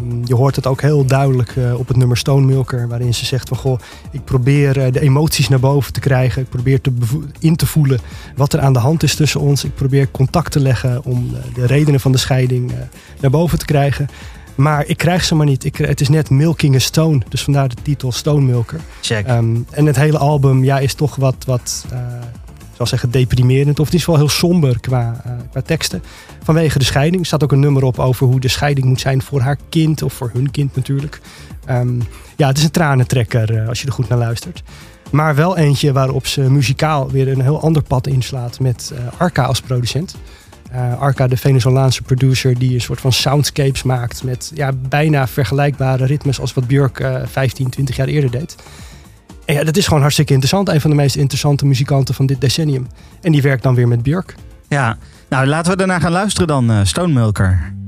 [0.00, 3.24] Ehm, je hoort het ook heel duidelijk eh, op het nummer Stone Milker, waarin ze
[3.26, 3.78] zegt van goh,
[4.10, 6.42] ik probeer eh, de emoties naar boven te krijgen.
[6.42, 6.92] Ik probeer te
[7.38, 7.98] in te voelen
[8.36, 9.64] wat er aan de hand is tussen ons.
[9.64, 12.72] Ik probeer contact te leggen om eh, de redenen van de scheiding
[13.20, 14.08] naar boven te krijgen.
[14.54, 15.64] Maar ik krijg ze maar niet.
[15.64, 18.80] Ik, het is net milking a stone, dus vandaar de titel Stone Milker.
[19.00, 19.26] Check.
[19.26, 21.86] Ehm, en het hele album ja, is toch wat, wat
[22.88, 23.80] zal zeggen, deprimerend.
[23.80, 26.02] Of het is wel heel somber qua, eh, qua teksten.
[26.42, 27.20] Vanwege de scheiding.
[27.20, 30.02] Er staat ook een nummer op over hoe de scheiding moet zijn voor haar kind.
[30.02, 31.20] Of voor hun kind natuurlijk.
[31.64, 32.00] Ehm,
[32.36, 34.62] ja, het is een tranentrekker eh, als je er goed naar luistert.
[35.10, 39.44] Maar wel eentje waarop ze muzikaal weer een heel ander pad inslaat met eh, Arca
[39.44, 40.16] als producent.
[40.70, 46.04] Eh, Arca, de Venezolaanse producer, die een soort van soundscapes maakt met ja, bijna vergelijkbare
[46.04, 48.56] ritmes als wat Björk eh 15, 20 jaar eerder deed.
[49.52, 50.68] Ja, dat is gewoon hartstikke interessant.
[50.68, 52.86] Een van de meest interessante muzikanten van dit decennium.
[53.20, 54.34] En die werkt dan weer met Björk.
[54.68, 54.96] Ja,
[55.28, 57.79] nou laten we daarna gaan luisteren dan, eh Stonemulker.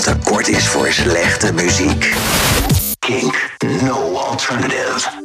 [0.00, 2.14] Leven nu eenmaal te kort is voor slechte muziek.
[2.98, 5.19] Kink, no alternative.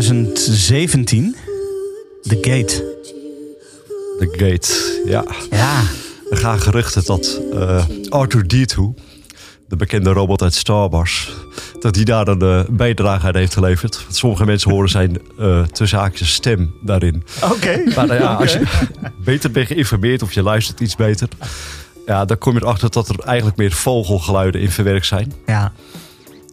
[0.00, 1.36] 2017.
[2.22, 2.94] The Gate.
[4.18, 5.24] The Gate, ja.
[5.50, 5.82] Ja.
[6.30, 9.02] Er gaan geruchten dat eh Arthur D2,
[9.68, 11.30] de bekende robot uit Star Wars,
[11.80, 14.02] dat die daar een eh, bijdrage aan heeft geleverd.
[14.02, 17.24] Want sommige mensen horen zijn eh tussen haakjes stem daarin.
[17.42, 17.82] Oké.
[17.94, 18.62] Maar nou ja, als je
[19.24, 21.28] beter bent geïnformeerd of je luistert iets beter,
[22.06, 25.32] ja, dan kom je erachter dat er eigenlijk meer vogelgeluiden in verwerkt zijn.
[25.46, 25.72] Ja.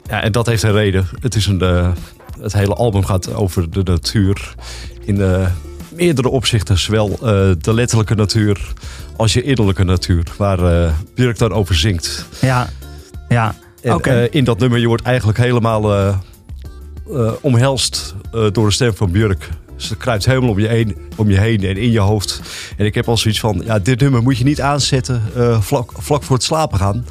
[0.10, 1.08] Ja, en dat heeft een reden.
[1.20, 1.92] Het, is een, eh,
[2.42, 4.56] het hele album gaat over de natuur
[5.06, 5.48] in eh,
[5.96, 6.78] meerdere opzichten.
[6.78, 7.20] Zowel eh,
[7.60, 8.74] de letterlijke natuur
[9.16, 10.24] als je innerlijke natuur.
[10.38, 12.26] Waar eh Björk dan over zingt.
[12.42, 12.70] Ja.
[13.30, 13.56] Ja.
[13.82, 16.16] En in dat nummer je wordt eigenlijk helemaal
[17.42, 19.50] omhelst door de stem van Björk.
[19.76, 22.42] Ze kruipt helemaal om je, heen, om je heen en in je hoofd.
[22.78, 25.22] En ik heb al zoiets van, ja, dit nummer moet je niet aanzetten
[25.60, 27.06] vlak, vlak voor het slapen gaan.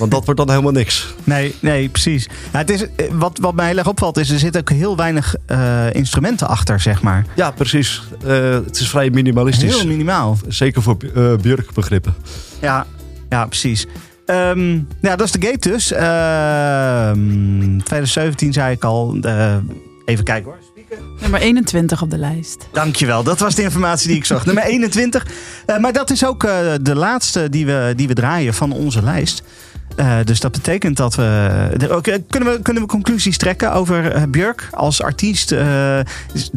[0.00, 1.14] Want dat wordt dan helemaal niks.
[1.24, 2.28] Nee, nee, precies.
[2.52, 4.96] Ja, het is, eh, wat, wat mij heel erg opvalt is, er zitten ook heel
[4.96, 7.26] weinig eh, instrumenten achter, zeg maar.
[7.36, 8.02] Ja, precies.
[8.24, 9.74] Eh, het is vrij minimalistisch.
[9.74, 10.38] Heel minimaal.
[10.48, 12.14] Zeker voor uh, Björk begrippen.
[12.60, 12.86] Ja,
[13.28, 13.86] ja precies.
[14.26, 15.92] Ehm, ja, dat is de gate dus.
[15.92, 19.16] Ehm 2017 zei ik al.
[19.20, 19.56] Eh,
[20.04, 20.58] even kijken hoor.
[21.20, 22.68] Nummer 21 op de lijst.
[22.72, 24.46] Dankjewel, dat was de informatie die ik zag.
[24.46, 25.26] Nummer 21.
[25.66, 29.02] Eh, maar dat is ook eh, de laatste die we, die we draaien van onze
[29.02, 29.42] lijst.
[29.96, 32.62] Eh, dus dat betekent dat we, kunnen we.
[32.62, 35.52] Kunnen we conclusies trekken over eh, Björk als artiest?
[35.52, 36.00] Eh,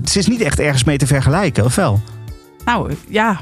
[0.05, 2.01] ze is niet echt ergens mee te vergelijken, of wel?
[2.65, 3.41] Nou ja,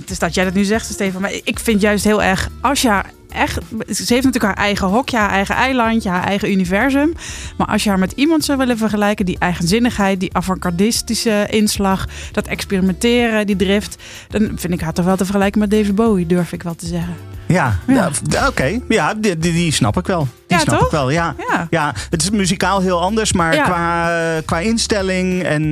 [0.00, 1.20] het is dat jij dat nu zegt, Stefan.
[1.20, 3.58] Maar ik vind juist heel erg, als je haar echt...
[3.88, 7.12] Ze heeft natuurlijk haar eigen hokje, haar eigen eilandje, haar eigen universum.
[7.56, 9.26] Maar als je haar met iemand zou willen vergelijken...
[9.26, 12.08] die eigenzinnigheid, die avant-gardistische inslag...
[12.32, 14.02] dat experimenteren, die drift...
[14.28, 16.86] dan vind ik haar toch wel te vergelijken met David Bowie, durf ik wel te
[16.86, 17.14] zeggen.
[17.52, 18.10] Ja, Ja.
[18.28, 18.48] ja.
[18.48, 18.78] oké.
[18.88, 20.28] Ja, die, die, snap ik wel.
[20.46, 20.84] Die Ja, snap toch?
[20.86, 21.34] ik wel, ja.
[21.50, 21.66] Ja.
[21.70, 23.64] Ja, het is muzikaal heel anders, maar Ja.
[23.64, 25.62] qua, qua instelling en...
[25.64, 25.70] eh,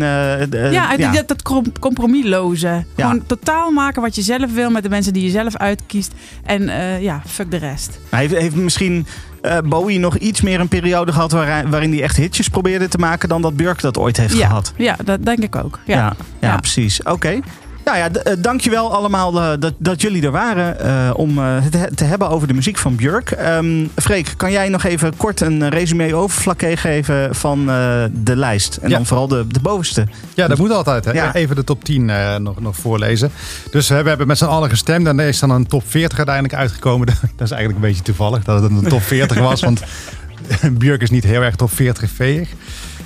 [0.48, 0.96] de- ja.
[1.12, 2.84] Dat, dat com- compromisloze.
[2.96, 3.06] Ja.
[3.08, 6.12] Gewoon totaal maken wat je zelf wil met de mensen die je zelf uitkiest.
[6.44, 7.98] En eh, ja, fuck de rest.
[8.10, 9.06] Hij heeft, heeft misschien
[9.42, 12.98] eh, Bowie nog iets meer een periode gehad waar, waarin hij echt hitjes probeerde te
[12.98, 14.72] maken dan dat Björk dat ooit heeft Ja, gehad.
[14.76, 15.78] ja, dat denk ik ook.
[15.84, 15.96] Ja.
[15.96, 16.56] Ja, ja, Ja.
[16.56, 17.02] precies.
[17.02, 17.40] Oké.
[17.84, 21.94] Nou ja, eh, dankjewel allemaal eh, dat, dat jullie er waren eh, om het he-
[21.94, 23.30] te hebben over de muziek van Björk.
[23.30, 27.66] Ehm Freek, kan jij nog even kort een resume overflakke geven van
[28.12, 28.76] de lijst?
[28.76, 28.96] En Ja.
[28.96, 30.06] dan vooral de, de bovenste.
[30.34, 31.04] Ja, dat moet altijd.
[31.04, 31.10] Hè?
[31.12, 31.34] Ja.
[31.34, 33.30] Even de top 10 eh, nog, nog voorlezen.
[33.70, 35.06] Dus we hebben met z'n allen gestemd.
[35.06, 37.06] En er is dan een top 40 uiteindelijk uitgekomen.
[37.36, 39.60] Dat is eigenlijk een beetje toevallig dat het een top 40 was.
[39.60, 39.82] Want
[40.78, 42.48] Björk is niet heel erg top 40 veeg.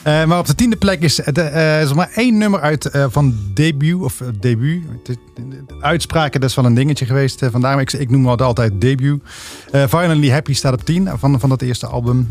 [0.05, 3.35] Eh, maar op de tiende plek is, eh, er maar één nummer uit eh, van
[3.55, 4.01] debuut.
[4.02, 4.82] Of eh, debuut.
[5.05, 7.81] De, de- de uitspraken, dat is wel een dingetje geweest vandaar.
[7.81, 9.22] Ik, ik noem het altijd debuut.
[9.70, 12.28] Eh, Finally Happy staat op 10 van, van dat eerste album.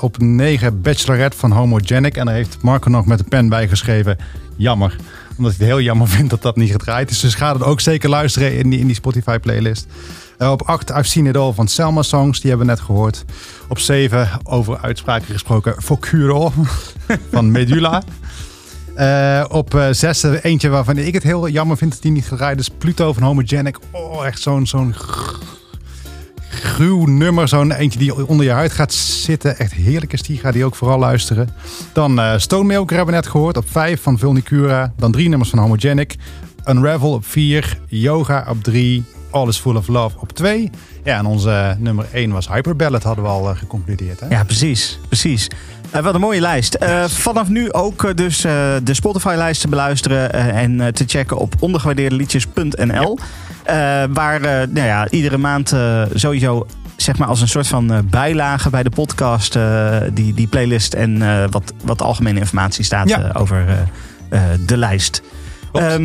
[0.00, 2.16] Op 9 Bachelorette van Homogenic.
[2.16, 4.16] En daar heeft Marco nog met de pen bijgeschreven.
[4.56, 4.96] Jammer.
[5.36, 7.20] Omdat hij het heel jammer vindt dat dat niet gedraaid is.
[7.20, 9.86] Dus ga het ook zeker luisteren in die, in die Spotify playlist.
[10.38, 12.40] Eh, op 8 I've Seen It All van Selma Songs.
[12.40, 13.24] Die hebben we net gehoord.
[13.68, 15.82] Op 7 over uitspraken gesproken.
[15.82, 16.52] Focuro
[17.32, 18.02] van Medulla.
[18.94, 22.26] Eh, op eh, zes eh, eentje waarvan ik het heel jammer vind dat die niet
[22.26, 22.68] gedraaid is.
[22.68, 23.78] Pluto van Homogenic.
[23.90, 25.34] Oh, echt zo'n zo'n gr-
[26.50, 27.48] gruw nummer.
[27.48, 29.58] Zo'n eentje die onder je huid gaat zitten.
[29.58, 30.38] Echt heerlijk is die.
[30.38, 31.48] Ga die ook vooral luisteren.
[31.92, 33.56] Dan eh Stone Milker hebben we net gehoord.
[33.56, 34.92] Op vijf van Vulnicura.
[34.96, 36.16] Dan drie nummers van Homogenic.
[36.68, 37.78] Unravel op vier.
[37.86, 39.04] Yoga op drie.
[39.32, 40.70] All is Full of Love op twee.
[41.04, 43.02] Ja, en onze eh, nummer één was Hyper Ballad.
[43.02, 44.20] Hadden we al eh, geconcludeerd.
[44.20, 44.26] Hè?
[44.28, 44.98] Ja, precies.
[45.08, 45.48] precies.
[45.90, 46.76] Eh, wat een mooie lijst.
[47.06, 53.18] Vanaf nu ook dus de Spotify-lijst te beluisteren en te checken op ondergewaardeerdeliedjes.nl.
[53.64, 53.74] Eh,
[54.12, 55.74] waar nou ja, iedere maand
[56.14, 59.58] sowieso zeg maar als een soort van bijlage bij de podcast
[60.12, 61.18] die, die playlist en
[61.50, 63.30] wat, wat algemene informatie staat Ja.
[63.32, 63.64] over
[64.66, 65.22] de lijst.
[65.72, 65.98] Klopt.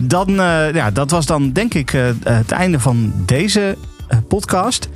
[0.00, 3.76] Dan, eh, ja, dat was dan denk ik eh, het einde van deze
[4.08, 4.88] eh, podcast.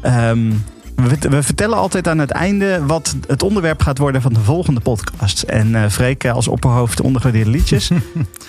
[0.00, 0.50] Ehm,
[0.94, 4.80] we, we vertellen altijd aan het einde wat het onderwerp gaat worden van de volgende
[4.80, 5.42] podcast.
[5.42, 7.90] En eh Freek als opperhoofd ondergewaardeerde liedjes.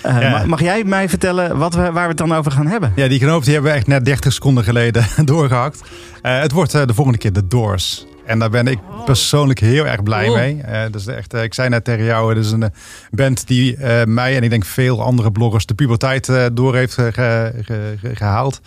[0.03, 0.45] Ja.
[0.45, 2.91] Mag jij mij vertellen wat we, waar we het dan over gaan hebben?
[2.95, 5.81] Ja, die knoop die hebben we echt net 30 seconden geleden doorgehakt.
[6.22, 8.06] Eh, het wordt de volgende keer de Doors.
[8.30, 10.35] En daar ben ik persoonlijk heel erg blij Cool.
[10.38, 10.61] mee.
[10.61, 12.69] Eh, dus echt, eh, ik zei net tegen jou, het is een eh,
[13.11, 16.97] band die eh, mij en ik denk veel andere bloggers de puberteit eh, door heeft
[16.97, 18.61] eh, ge- ge- ge- gehaald.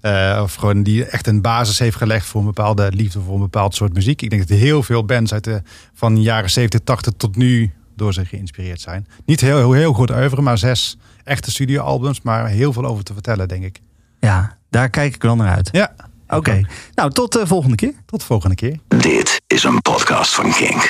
[0.00, 3.40] Eh, of gewoon die echt een basis heeft gelegd voor een bepaalde liefde voor een
[3.40, 4.22] bepaald soort muziek.
[4.22, 5.62] Ik denk dat heel veel bands uit de,
[5.94, 9.06] van de jaren 70, 80 tot nu door ze geïnspireerd zijn.
[9.24, 13.12] Niet heel, heel, heel goed oeuvre, maar zes echte studioalbums, maar heel veel over te
[13.12, 13.80] vertellen, denk ik.
[14.20, 15.68] Ja, daar kijk ik wel naar uit.
[15.72, 15.92] Ja,
[16.28, 16.60] Oké,
[16.94, 17.92] nou tot de volgende keer.
[18.06, 18.78] tot de volgende keer.
[18.88, 20.82] Dit is een podcast van Kink.